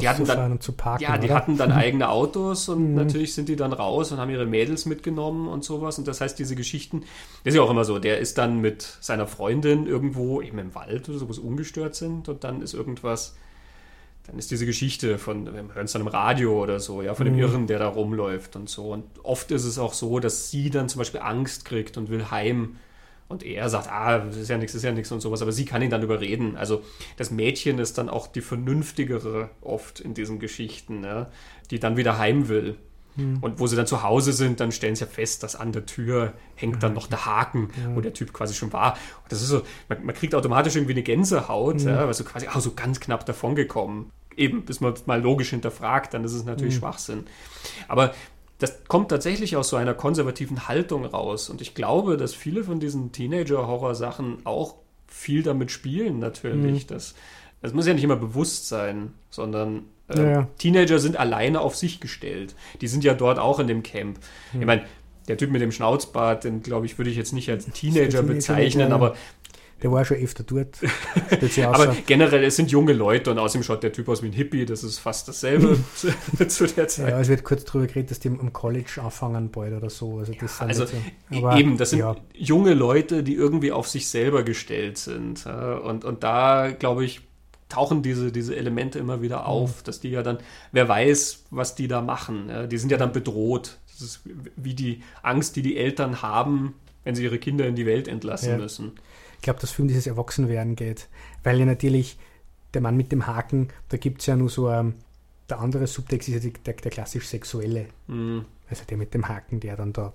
[0.00, 1.02] Die hatten dann- und zu parken.
[1.04, 1.34] ja, die oder?
[1.36, 2.94] hatten dann eigene Autos und Mhm.
[2.96, 5.98] natürlich sind die dann raus und haben ihre Mädels mitgenommen und sowas.
[5.98, 7.00] Und das heißt, diese Geschichten,
[7.44, 10.74] das ist ja auch immer so, der ist dann mit seiner Freundin irgendwo eben im
[10.74, 13.36] Wald oder so, wo sie ungestört sind und dann ist irgendwas,
[14.26, 17.24] dann ist diese Geschichte von, wir hören es dann im Radio oder so, ja, von
[17.26, 17.40] dem Mhm.
[17.40, 18.92] Irren, der da rumläuft und so.
[18.92, 22.30] Und oft ist es auch so, dass sie dann zum Beispiel Angst kriegt und will
[22.30, 22.76] heim.
[23.28, 25.50] Und er sagt, ah, das ist ja nichts, das ist ja nichts und sowas, aber
[25.52, 26.56] sie kann ihn dann überreden.
[26.56, 26.82] Also
[27.16, 31.30] das Mädchen ist dann auch die vernünftigere oft in diesen Geschichten, ja,
[31.70, 32.76] die dann wieder heim will.
[33.16, 33.38] Hm.
[33.40, 35.86] Und wo sie dann zu Hause sind, dann stellen sie ja fest, dass an der
[35.86, 37.96] Tür hängt dann noch der Haken, Ja.
[37.96, 38.92] wo der Typ quasi schon war.
[39.22, 41.92] Und das ist so, man, man kriegt automatisch irgendwie eine Gänsehaut, Ja.
[42.02, 44.10] ja, weil so quasi auch so ganz knapp davongekommen.
[44.36, 46.78] Eben, bis man es mal logisch hinterfragt, dann ist es natürlich Mhm.
[46.80, 47.24] Schwachsinn.
[47.88, 48.12] Aber
[48.58, 51.50] das kommt tatsächlich aus so einer konservativen Haltung raus.
[51.50, 54.76] Und ich glaube, dass viele von diesen Teenager-Horror-Sachen auch
[55.06, 56.84] viel damit spielen, natürlich.
[56.84, 56.88] Mhm.
[56.88, 57.14] Das,
[57.60, 60.48] das muss ja nicht immer bewusst sein, sondern äh, Ja, ja.
[60.58, 62.54] Teenager sind alleine auf sich gestellt.
[62.80, 64.18] Die sind ja dort auch in dem Camp.
[64.52, 64.60] Mhm.
[64.60, 64.82] Ich meine,
[65.28, 68.22] der Typ mit dem Schnauzbart, den glaube ich, würde ich jetzt nicht als Teenager Teenager
[68.22, 69.16] bezeichnen, aber,
[69.82, 70.78] Der war schon öfter dort.
[71.64, 74.64] Aber generell, es sind junge Leute und außerdem schaut der Typ aus wie ein Hippie,
[74.64, 76.08] das ist fast dasselbe zu,
[76.48, 77.10] zu der Zeit.
[77.10, 80.18] Ja, es wird kurz drüber geredet, dass die am College anfangen bald oder so.
[80.18, 80.96] Also, das sind also so.
[81.36, 82.16] Aber, Eben, das sind ja.
[82.32, 85.44] junge Leute, die irgendwie auf sich selber gestellt sind.
[85.44, 85.74] ja.
[85.76, 87.20] Und, und da, glaube ich,
[87.68, 89.84] tauchen diese, diese Elemente immer wieder auf, mhm.
[89.84, 90.38] dass die ja dann,
[90.72, 92.48] wer weiß, was die da machen.
[92.48, 93.78] Ja, die sind ja dann bedroht.
[93.92, 94.20] Das ist
[94.56, 96.74] wie die Angst, die die Eltern haben,
[97.04, 98.56] wenn sie ihre Kinder in die Welt entlassen ja.
[98.58, 98.92] müssen.
[99.36, 101.08] Ich glaube, dass viel um dieses Erwachsenwerden geht.
[101.42, 102.18] Weil ja natürlich
[102.74, 104.94] der Mann mit dem Haken, da gibt es ja nur so, ähm,
[105.48, 107.86] der andere Subtext ist ja der, der klassisch sexuelle.
[108.06, 108.44] Mhm.
[108.68, 110.12] Also der mit dem Haken, der dann da,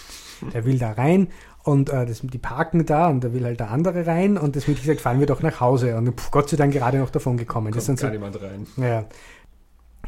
[0.54, 1.28] der will da rein
[1.64, 4.80] und äh, das, die parken da und da will halt der andere rein und deswegen
[4.80, 7.72] gesagt, fahren wir doch nach Hause und pff, Gott sei Dank gerade noch davon gekommen.
[7.72, 8.66] Kommt das gar so, niemand rein.
[8.78, 9.06] Ja.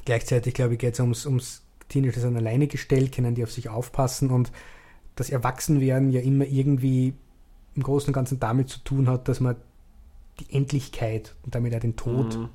[0.05, 3.69] Gleichzeitig, glaube ich, geht es ums, ums Teenager sind alleine gestellt, können die auf sich
[3.69, 4.51] aufpassen und
[5.15, 7.13] das Erwachsenwerden ja immer irgendwie
[7.75, 9.57] im Großen und Ganzen damit zu tun hat, dass man
[10.41, 12.49] die Endlichkeit und damit auch den Tod mhm.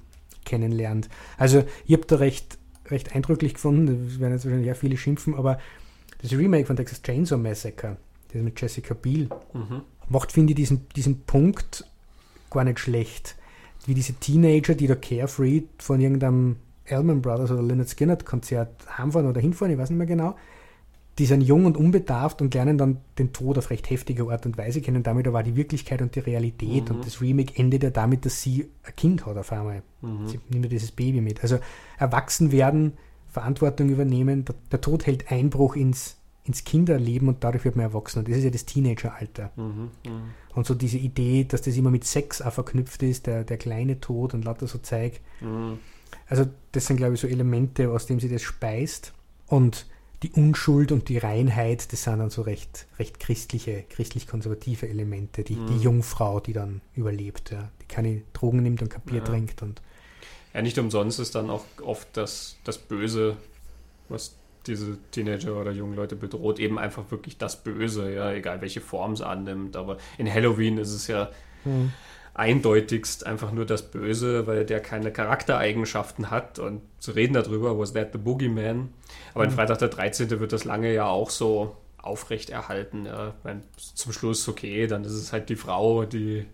[0.46, 1.10] kennenlernt.
[1.38, 2.58] Also ich habe da recht,
[2.88, 5.60] recht eindrücklich gefunden, das werden jetzt wahrscheinlich auch viele schimpfen, aber
[6.22, 7.98] das Remake von Texas Chainsaw Massacre,
[8.34, 9.82] das mit Jessica Biel, mhm.
[10.10, 11.86] macht, finde ich, diesen, diesen Punkt
[12.50, 13.36] gar nicht schlecht.
[13.86, 19.28] Wie diese Teenager, die da carefree von irgendeinem Elman Brothers oder Leonard Skinner Konzert heimfahren
[19.28, 20.36] oder hinfahren, ich weiß nicht mehr genau,
[21.18, 24.58] die sind jung und unbedarft und lernen dann den Tod auf recht heftige Art und
[24.58, 25.02] Weise kennen.
[25.02, 26.90] Damit aber die Wirklichkeit und die Realität.
[26.90, 26.98] Mhm.
[26.98, 29.82] Und das Remake endet ja damit, dass sie ein Kind hat auf einmal.
[30.02, 30.28] Mhm.
[30.28, 31.42] Sie nimmt dieses Baby mit.
[31.42, 31.58] Also
[31.98, 32.94] erwachsen werden,
[33.30, 34.46] Verantwortung übernehmen.
[34.46, 38.20] Der, der, Tod hält Einbruch ins, ins Kinderleben und dadurch wird man erwachsen.
[38.20, 39.52] Und das ist ja das Teenageralter.
[39.56, 39.90] Mhm.
[40.06, 40.22] mhm.
[40.54, 44.00] Und so diese Idee, dass das immer mit Sex auch verknüpft ist, der, der kleine
[44.00, 45.20] Tod und lauter so Zeug.
[45.42, 45.80] Mhm.
[46.28, 49.14] Also das sind, glaube ich, so Elemente, aus denen sie das speist.
[49.48, 49.88] Und
[50.24, 55.44] die Unschuld und die Reinheit, das sind dann so recht, recht christliche, christlich-konservative Elemente.
[55.44, 55.68] Die, mhm.
[55.68, 59.24] die Jungfrau, die dann überlebt, ja, die keine Drogen nimmt und Kapier ja.
[59.24, 59.62] trinkt.
[59.62, 59.82] Und
[60.54, 63.38] ja, nicht umsonst ist dann auch oft das, das Böse,
[64.10, 68.82] was diese Teenager oder jungen Leute bedroht, eben einfach wirklich das Böse, ja, egal welche
[68.82, 69.78] Form es annimmt.
[69.78, 71.30] Aber in Halloween ist es ja
[71.64, 71.94] mhm
[72.38, 77.94] eindeutigst einfach nur das Böse, weil der keine Charaktereigenschaften hat und zu reden darüber, was
[77.94, 78.90] that the Boogeyman.
[79.34, 79.50] Aber mhm.
[79.50, 80.40] in Freitag der 13.
[80.40, 83.08] wird das lange ja auch so aufrecht erhalten.
[83.08, 83.34] Ja.
[83.44, 86.46] Meine, zum Schluss, okay, dann ist es halt die Frau, die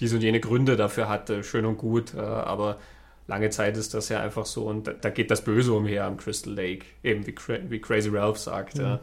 [0.00, 2.78] diese und jene Gründe dafür hatte, schön und gut, aber
[3.26, 6.16] lange Zeit ist das ja einfach so und da, da, geht das Böse umher am
[6.16, 7.34] Crystal Lake, eben wie,
[7.68, 8.76] wie Crazy Ralph sagt.
[8.76, 8.82] Mhm.
[8.82, 9.00] Ja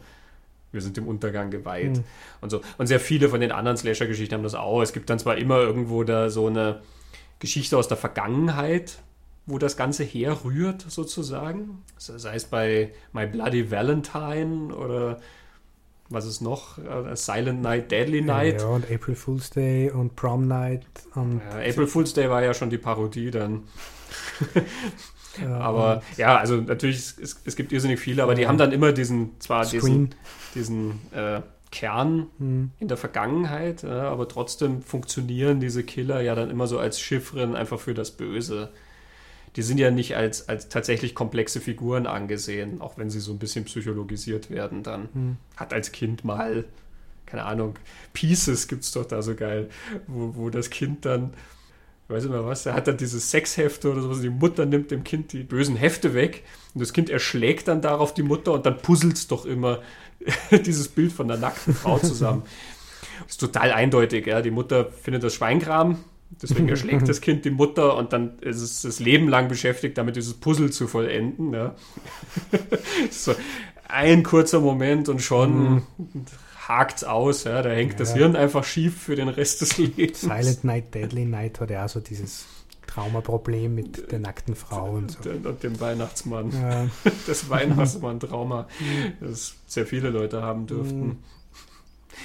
[0.76, 2.04] wir sind dem Untergang geweiht mhm.
[2.40, 2.60] und so.
[2.78, 4.80] Und sehr viele von den anderen Slasher-Geschichten haben das auch.
[4.82, 6.82] Es gibt dann zwar immer irgendwo da so eine
[7.40, 8.98] Geschichte aus der Vergangenheit,
[9.46, 11.82] wo das Ganze herrührt, sozusagen.
[11.96, 15.18] Sei es bei My Bloody Valentine oder
[16.08, 16.78] was ist noch?
[16.78, 18.60] Uh, Silent Night, Deadly Night.
[18.60, 20.86] Ja, und April Fool's Day und Prom Night.
[21.14, 23.64] Und ja, April Fool's Day war ja schon die Parodie dann.
[25.42, 28.92] Ja, aber ja, also natürlich, es, es gibt irrsinnig viele, aber die haben dann immer
[28.92, 29.80] diesen, zwar Screen.
[29.80, 30.14] diesen,
[30.54, 32.70] diesen äh, Kern mhm.
[32.78, 37.54] in der Vergangenheit, äh, aber trotzdem funktionieren diese Killer ja dann immer so als Chiffren
[37.54, 38.70] einfach für das Böse.
[39.56, 43.38] Die sind ja nicht als, als tatsächlich komplexe Figuren angesehen, auch wenn sie so ein
[43.38, 45.08] bisschen psychologisiert werden dann.
[45.12, 45.36] Mhm.
[45.56, 46.64] Hat als Kind mal,
[47.24, 47.74] keine Ahnung,
[48.12, 49.68] Pieces gibt es doch da so geil,
[50.06, 51.32] wo, wo das Kind dann
[52.08, 55.02] ich weiß mehr was, er hat dann dieses Sexhefte oder sowas, die Mutter nimmt dem
[55.02, 58.78] Kind die bösen Hefte weg und das Kind erschlägt dann darauf die Mutter und dann
[58.78, 59.80] puzzelt es doch immer
[60.64, 62.44] dieses Bild von der nackten Frau zusammen.
[63.22, 64.40] Das ist total eindeutig, ja.
[64.40, 65.98] Die Mutter findet das Schweinkram,
[66.40, 70.14] deswegen erschlägt das Kind die Mutter und dann ist es das Leben lang beschäftigt, damit
[70.14, 71.52] dieses Puzzle zu vollenden.
[71.54, 71.74] Ja.
[73.10, 73.34] so
[73.88, 75.82] ein kurzer Moment und schon mhm
[76.68, 77.98] hakt's aus, ja, da hängt ja.
[77.98, 80.20] das Hirn einfach schief für den Rest des Lebens.
[80.20, 82.46] Silent Night, Deadly Night hat ja auch so dieses
[82.86, 85.30] Traumaproblem mit der nackten Frau und so.
[85.30, 86.50] Und dem Weihnachtsmann.
[86.52, 86.88] Ja.
[87.26, 88.68] Das Weihnachtsmann-Trauma,
[89.20, 91.06] das sehr viele Leute haben dürften.
[91.06, 91.18] Mhm.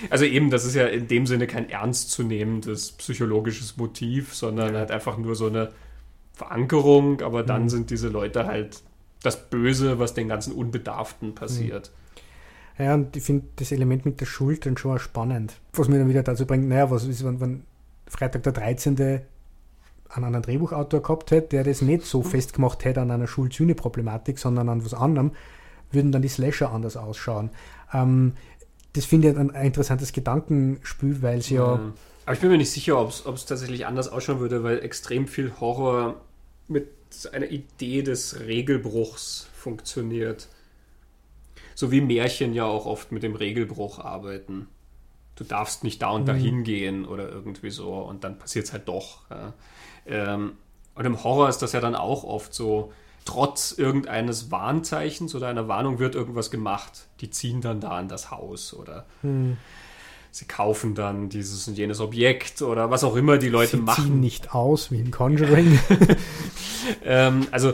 [0.10, 5.18] Also eben, das ist ja in dem Sinne kein ernstzunehmendes psychologisches Motiv, sondern halt einfach
[5.18, 5.72] nur so eine
[6.34, 7.70] Verankerung, aber dann mhm.
[7.70, 8.82] sind diese Leute halt
[9.22, 11.92] das Böse, was den ganzen Unbedarften passiert.
[12.78, 12.84] Mhm.
[12.84, 15.54] Ja, und ich finde das Element mit der Schuld dann schon spannend.
[15.74, 17.64] Was mir dann wieder dazu bringt, naja, was ist, wenn, wenn
[18.08, 19.00] Freitag der 13.
[19.00, 19.24] einen
[20.10, 22.26] anderen Drehbuchautor gehabt hätte, der das nicht so mhm.
[22.26, 25.32] festgemacht hätte an einer Schuld-Sühne-Problematik, sondern an was anderem,
[25.92, 27.50] würden dann die Slasher anders ausschauen.
[27.94, 28.34] Ähm,
[28.94, 31.76] das finde ich ein, ein, interessantes Gedankenspiel, weil es ja.
[31.76, 31.94] ja.
[32.26, 35.54] Aber ich bin mir nicht sicher, ob es tatsächlich anders ausschauen würde, weil extrem viel
[35.60, 36.22] Horror
[36.68, 36.88] mit
[37.32, 40.48] einer Idee des Regelbruchs funktioniert.
[41.76, 44.68] So wie Märchen ja auch oft mit dem Regelbruch arbeiten.
[45.36, 46.40] Du darfst nicht da und da mhm.
[46.40, 49.22] hingehen oder irgendwie so und dann passiert es halt doch.
[49.30, 49.54] Ja.
[50.06, 50.54] Ähm,
[50.96, 52.92] und im Horror ist das ja dann auch oft so,
[53.26, 57.08] trotz irgendeines Warnzeichens oder einer Warnung wird irgendwas gemacht.
[57.22, 59.06] Die ziehen dann da an das Haus oder.
[59.22, 59.58] Mhm.
[60.32, 64.06] sie kaufen dann dieses und jenes Objekt oder was auch immer die Leute Sie machen.
[64.06, 65.80] ziehen nicht aus wie in Conjuring.
[67.04, 67.74] Ähm, also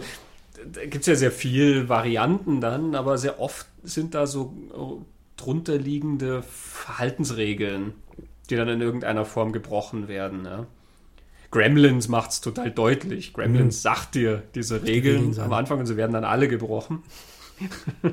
[0.74, 5.42] da gibt es ja sehr viel Varianten dann, aber sehr oft sind da so äh,
[5.42, 7.94] drunter liegende Verhaltensregeln,
[8.50, 10.46] die dann in irgendeiner Form gebrochen werden.
[10.46, 10.68] Ja.
[11.52, 13.34] Gremlins macht es total deutlich.
[13.34, 15.52] Gremlins sagt dir diese Regeln sagen.
[15.52, 17.04] am Anfang und sie werden dann alle gebrochen.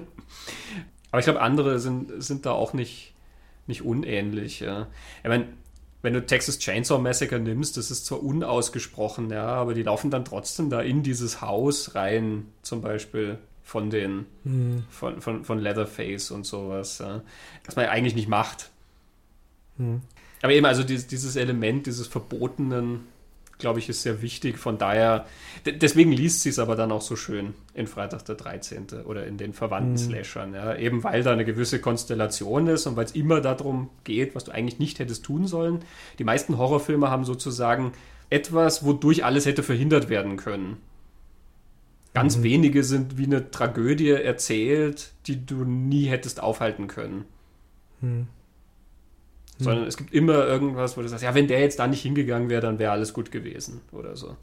[1.11, 3.15] aber ich glaube, andere sind, sind da auch nicht,
[3.67, 4.61] nicht unähnlich.
[4.61, 4.89] Ja.
[5.23, 5.49] Ich meine,
[6.03, 10.25] wenn du Texas Chainsaw Massacre nimmst, das ist zwar unausgesprochen, ja, aber die laufen dann
[10.25, 16.31] trotzdem da in dieses Haus rein, zum Beispiel von den, Hm, von, von, von Leatherface
[16.31, 17.23] und sowas, ja.
[17.65, 18.71] was man ja eigentlich nicht macht.
[19.79, 20.03] hm.
[20.43, 23.07] Aber eben, also dieses, dieses Element, dieses Verbotenen,
[23.57, 24.59] glaube ich, ist sehr wichtig.
[24.59, 25.25] Von daher,
[25.65, 28.89] de- deswegen liest sie es aber dann auch so schön in Freitag der 13.
[29.07, 29.97] oder in den verwandten Mhm.
[29.97, 30.53] Slashern.
[30.53, 30.77] Ja.
[30.77, 34.53] Eben weil da eine gewisse Konstellation ist und weil es immer darum geht, was du
[34.53, 35.79] eigentlich nicht hättest tun sollen.
[36.19, 37.93] Die meisten Horrorfilme haben sozusagen
[38.29, 40.77] etwas, wodurch alles hätte verhindert werden können.
[42.15, 47.25] Ganz wenige sind wie eine Tragödie erzählt, die du nie hättest aufhalten können.
[48.01, 48.29] Hm.
[49.59, 52.49] Sondern es gibt immer irgendwas, wo du sagst, ja, wenn der jetzt da nicht hingegangen
[52.49, 54.37] wäre, dann wäre alles gut gewesen oder so.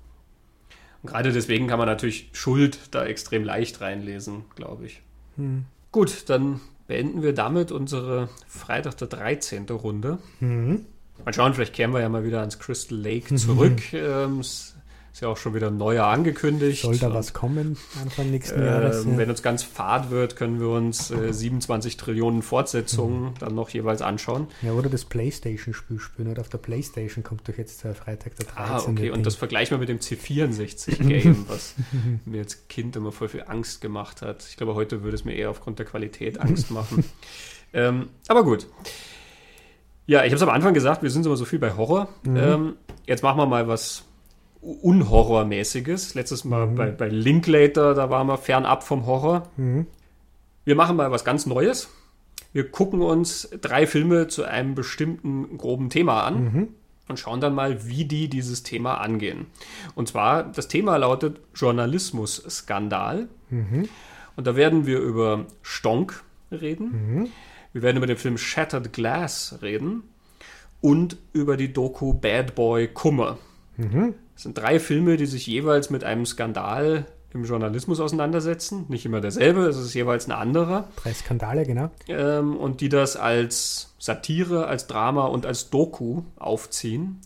[1.01, 5.01] Und gerade deswegen kann man natürlich Schuld da extrem leicht reinlesen, glaube ich.
[5.37, 5.63] Hm.
[5.93, 9.65] Gut, dann beenden wir damit unsere Freitag der 13.
[9.69, 10.19] Runde.
[10.39, 10.85] Hm.
[11.23, 13.93] Mal schauen, vielleicht kehren wir ja mal wieder ans Crystal Lake zurück.
[13.93, 14.70] ähm, es
[15.13, 16.83] ist ja auch schon wieder ein neuer angekündigt.
[16.83, 19.03] Soll da was kommen Anfang nächsten Jahres?
[19.03, 19.17] ähm, Ja.
[19.17, 24.01] wenn uns ganz fad wird, können wir uns äh, 27 Trillionen Fortsetzungen dann noch jeweils
[24.01, 24.47] anschauen.
[24.61, 26.29] ja, oder das Playstation-Spiel spielen.
[26.31, 28.55] Oder auf der Playstation kommt doch jetzt der Freitag der 13.
[28.65, 29.09] Ah, okay.
[29.09, 29.23] Und Ding.
[29.23, 31.75] das vergleichen wir mit dem C64-Game, was
[32.25, 34.45] mir als Kind immer voll viel Angst gemacht hat.
[34.49, 37.03] Ich glaube, heute würde es mir eher aufgrund der Qualität Angst machen.
[37.73, 38.65] ähm, aber gut.
[40.07, 42.07] Ja, ich habe es am Anfang gesagt, wir sind immer so viel bei Horror.
[42.23, 42.35] Mhm.
[42.37, 42.73] Ähm,
[43.05, 44.03] jetzt machen wir mal was
[44.61, 46.13] Unhorrormäßiges.
[46.13, 46.75] Letztes Mal Mhm.
[46.75, 49.49] bei, bei Linklater, da waren wir fernab vom Horror.
[49.57, 49.87] Mhm.
[50.63, 51.89] Wir machen mal was ganz Neues.
[52.53, 56.67] Wir gucken uns drei Filme zu einem bestimmten groben Thema an Mhm.
[57.07, 59.47] und schauen dann mal, wie die dieses Thema angehen.
[59.95, 63.27] Und zwar, das Thema lautet Journalismus-Skandal.
[63.49, 63.89] Mhm.
[64.35, 66.91] Und da werden wir über Stonk reden.
[66.91, 67.27] Mhm.
[67.73, 70.03] Wir werden über den Film Shattered Glass reden
[70.81, 73.37] und über die Doku Bad Boy Kummer.
[73.77, 74.13] Mhm.
[74.41, 78.85] Das sind drei Filme, die sich jeweils mit einem Skandal im Journalismus auseinandersetzen.
[78.89, 80.89] Nicht immer derselbe, es ist jeweils ein anderer.
[80.95, 81.91] Drei Skandale, genau.
[82.07, 87.21] Ähm, und die das als Satire, als Drama und als Doku aufziehen.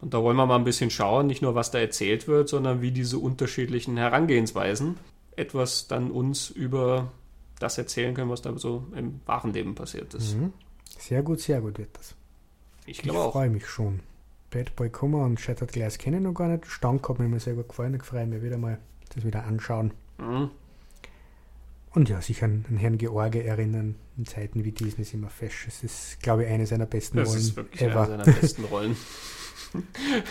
[0.00, 2.80] Und da wollen wir mal ein bisschen schauen, nicht nur was da erzählt wird, sondern
[2.80, 4.96] wie diese unterschiedlichen Herangehensweisen
[5.36, 7.12] etwas dann uns über
[7.58, 10.38] das erzählen können, was da so im wahren Leben passiert ist.
[10.38, 10.54] Mhm.
[10.98, 12.14] Sehr gut, sehr gut wird das.
[12.86, 13.32] Ich Ich glaube auch.
[13.32, 14.00] freue mich schon.
[14.50, 16.66] Bad Boy Kummer und Shattered Glass kenne ich noch gar nicht.
[16.66, 17.94] Stank hat mir immer sehr gut gefallen.
[17.94, 18.78] Ich freue mich wieder mal,
[19.14, 19.92] das wieder anschauen.
[20.18, 20.50] Mhm.
[21.90, 23.96] Und ja, sich an, an Herrn George erinnern.
[24.18, 25.66] In Zeiten wie diesen ist immer fesch.
[25.66, 28.06] Es ist, glaube ich, eine seiner besten Das Rollen ist wirklich eine ever.
[28.06, 28.96] seiner besten Rollen.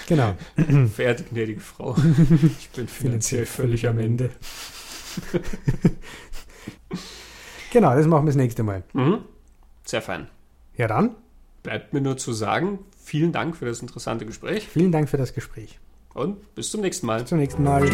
[0.08, 0.34] Genau.
[0.96, 1.96] Verehrte gnädige Frau,
[2.60, 4.32] ich bin finanziell völlig am Ende.
[7.72, 8.84] genau, das machen wir das nächste Mal.
[8.94, 9.20] Mhm.
[9.84, 10.30] Sehr fein.
[10.78, 11.16] Ja dann,
[11.62, 15.34] Bleibt mir nur zu sagen, vielen Dank für das interessante Gespräch vielen Dank für das
[15.34, 15.80] Gespräch.
[16.14, 17.22] und bis zum nächsten Mal.
[17.22, 17.86] Bis zum nächsten Mal.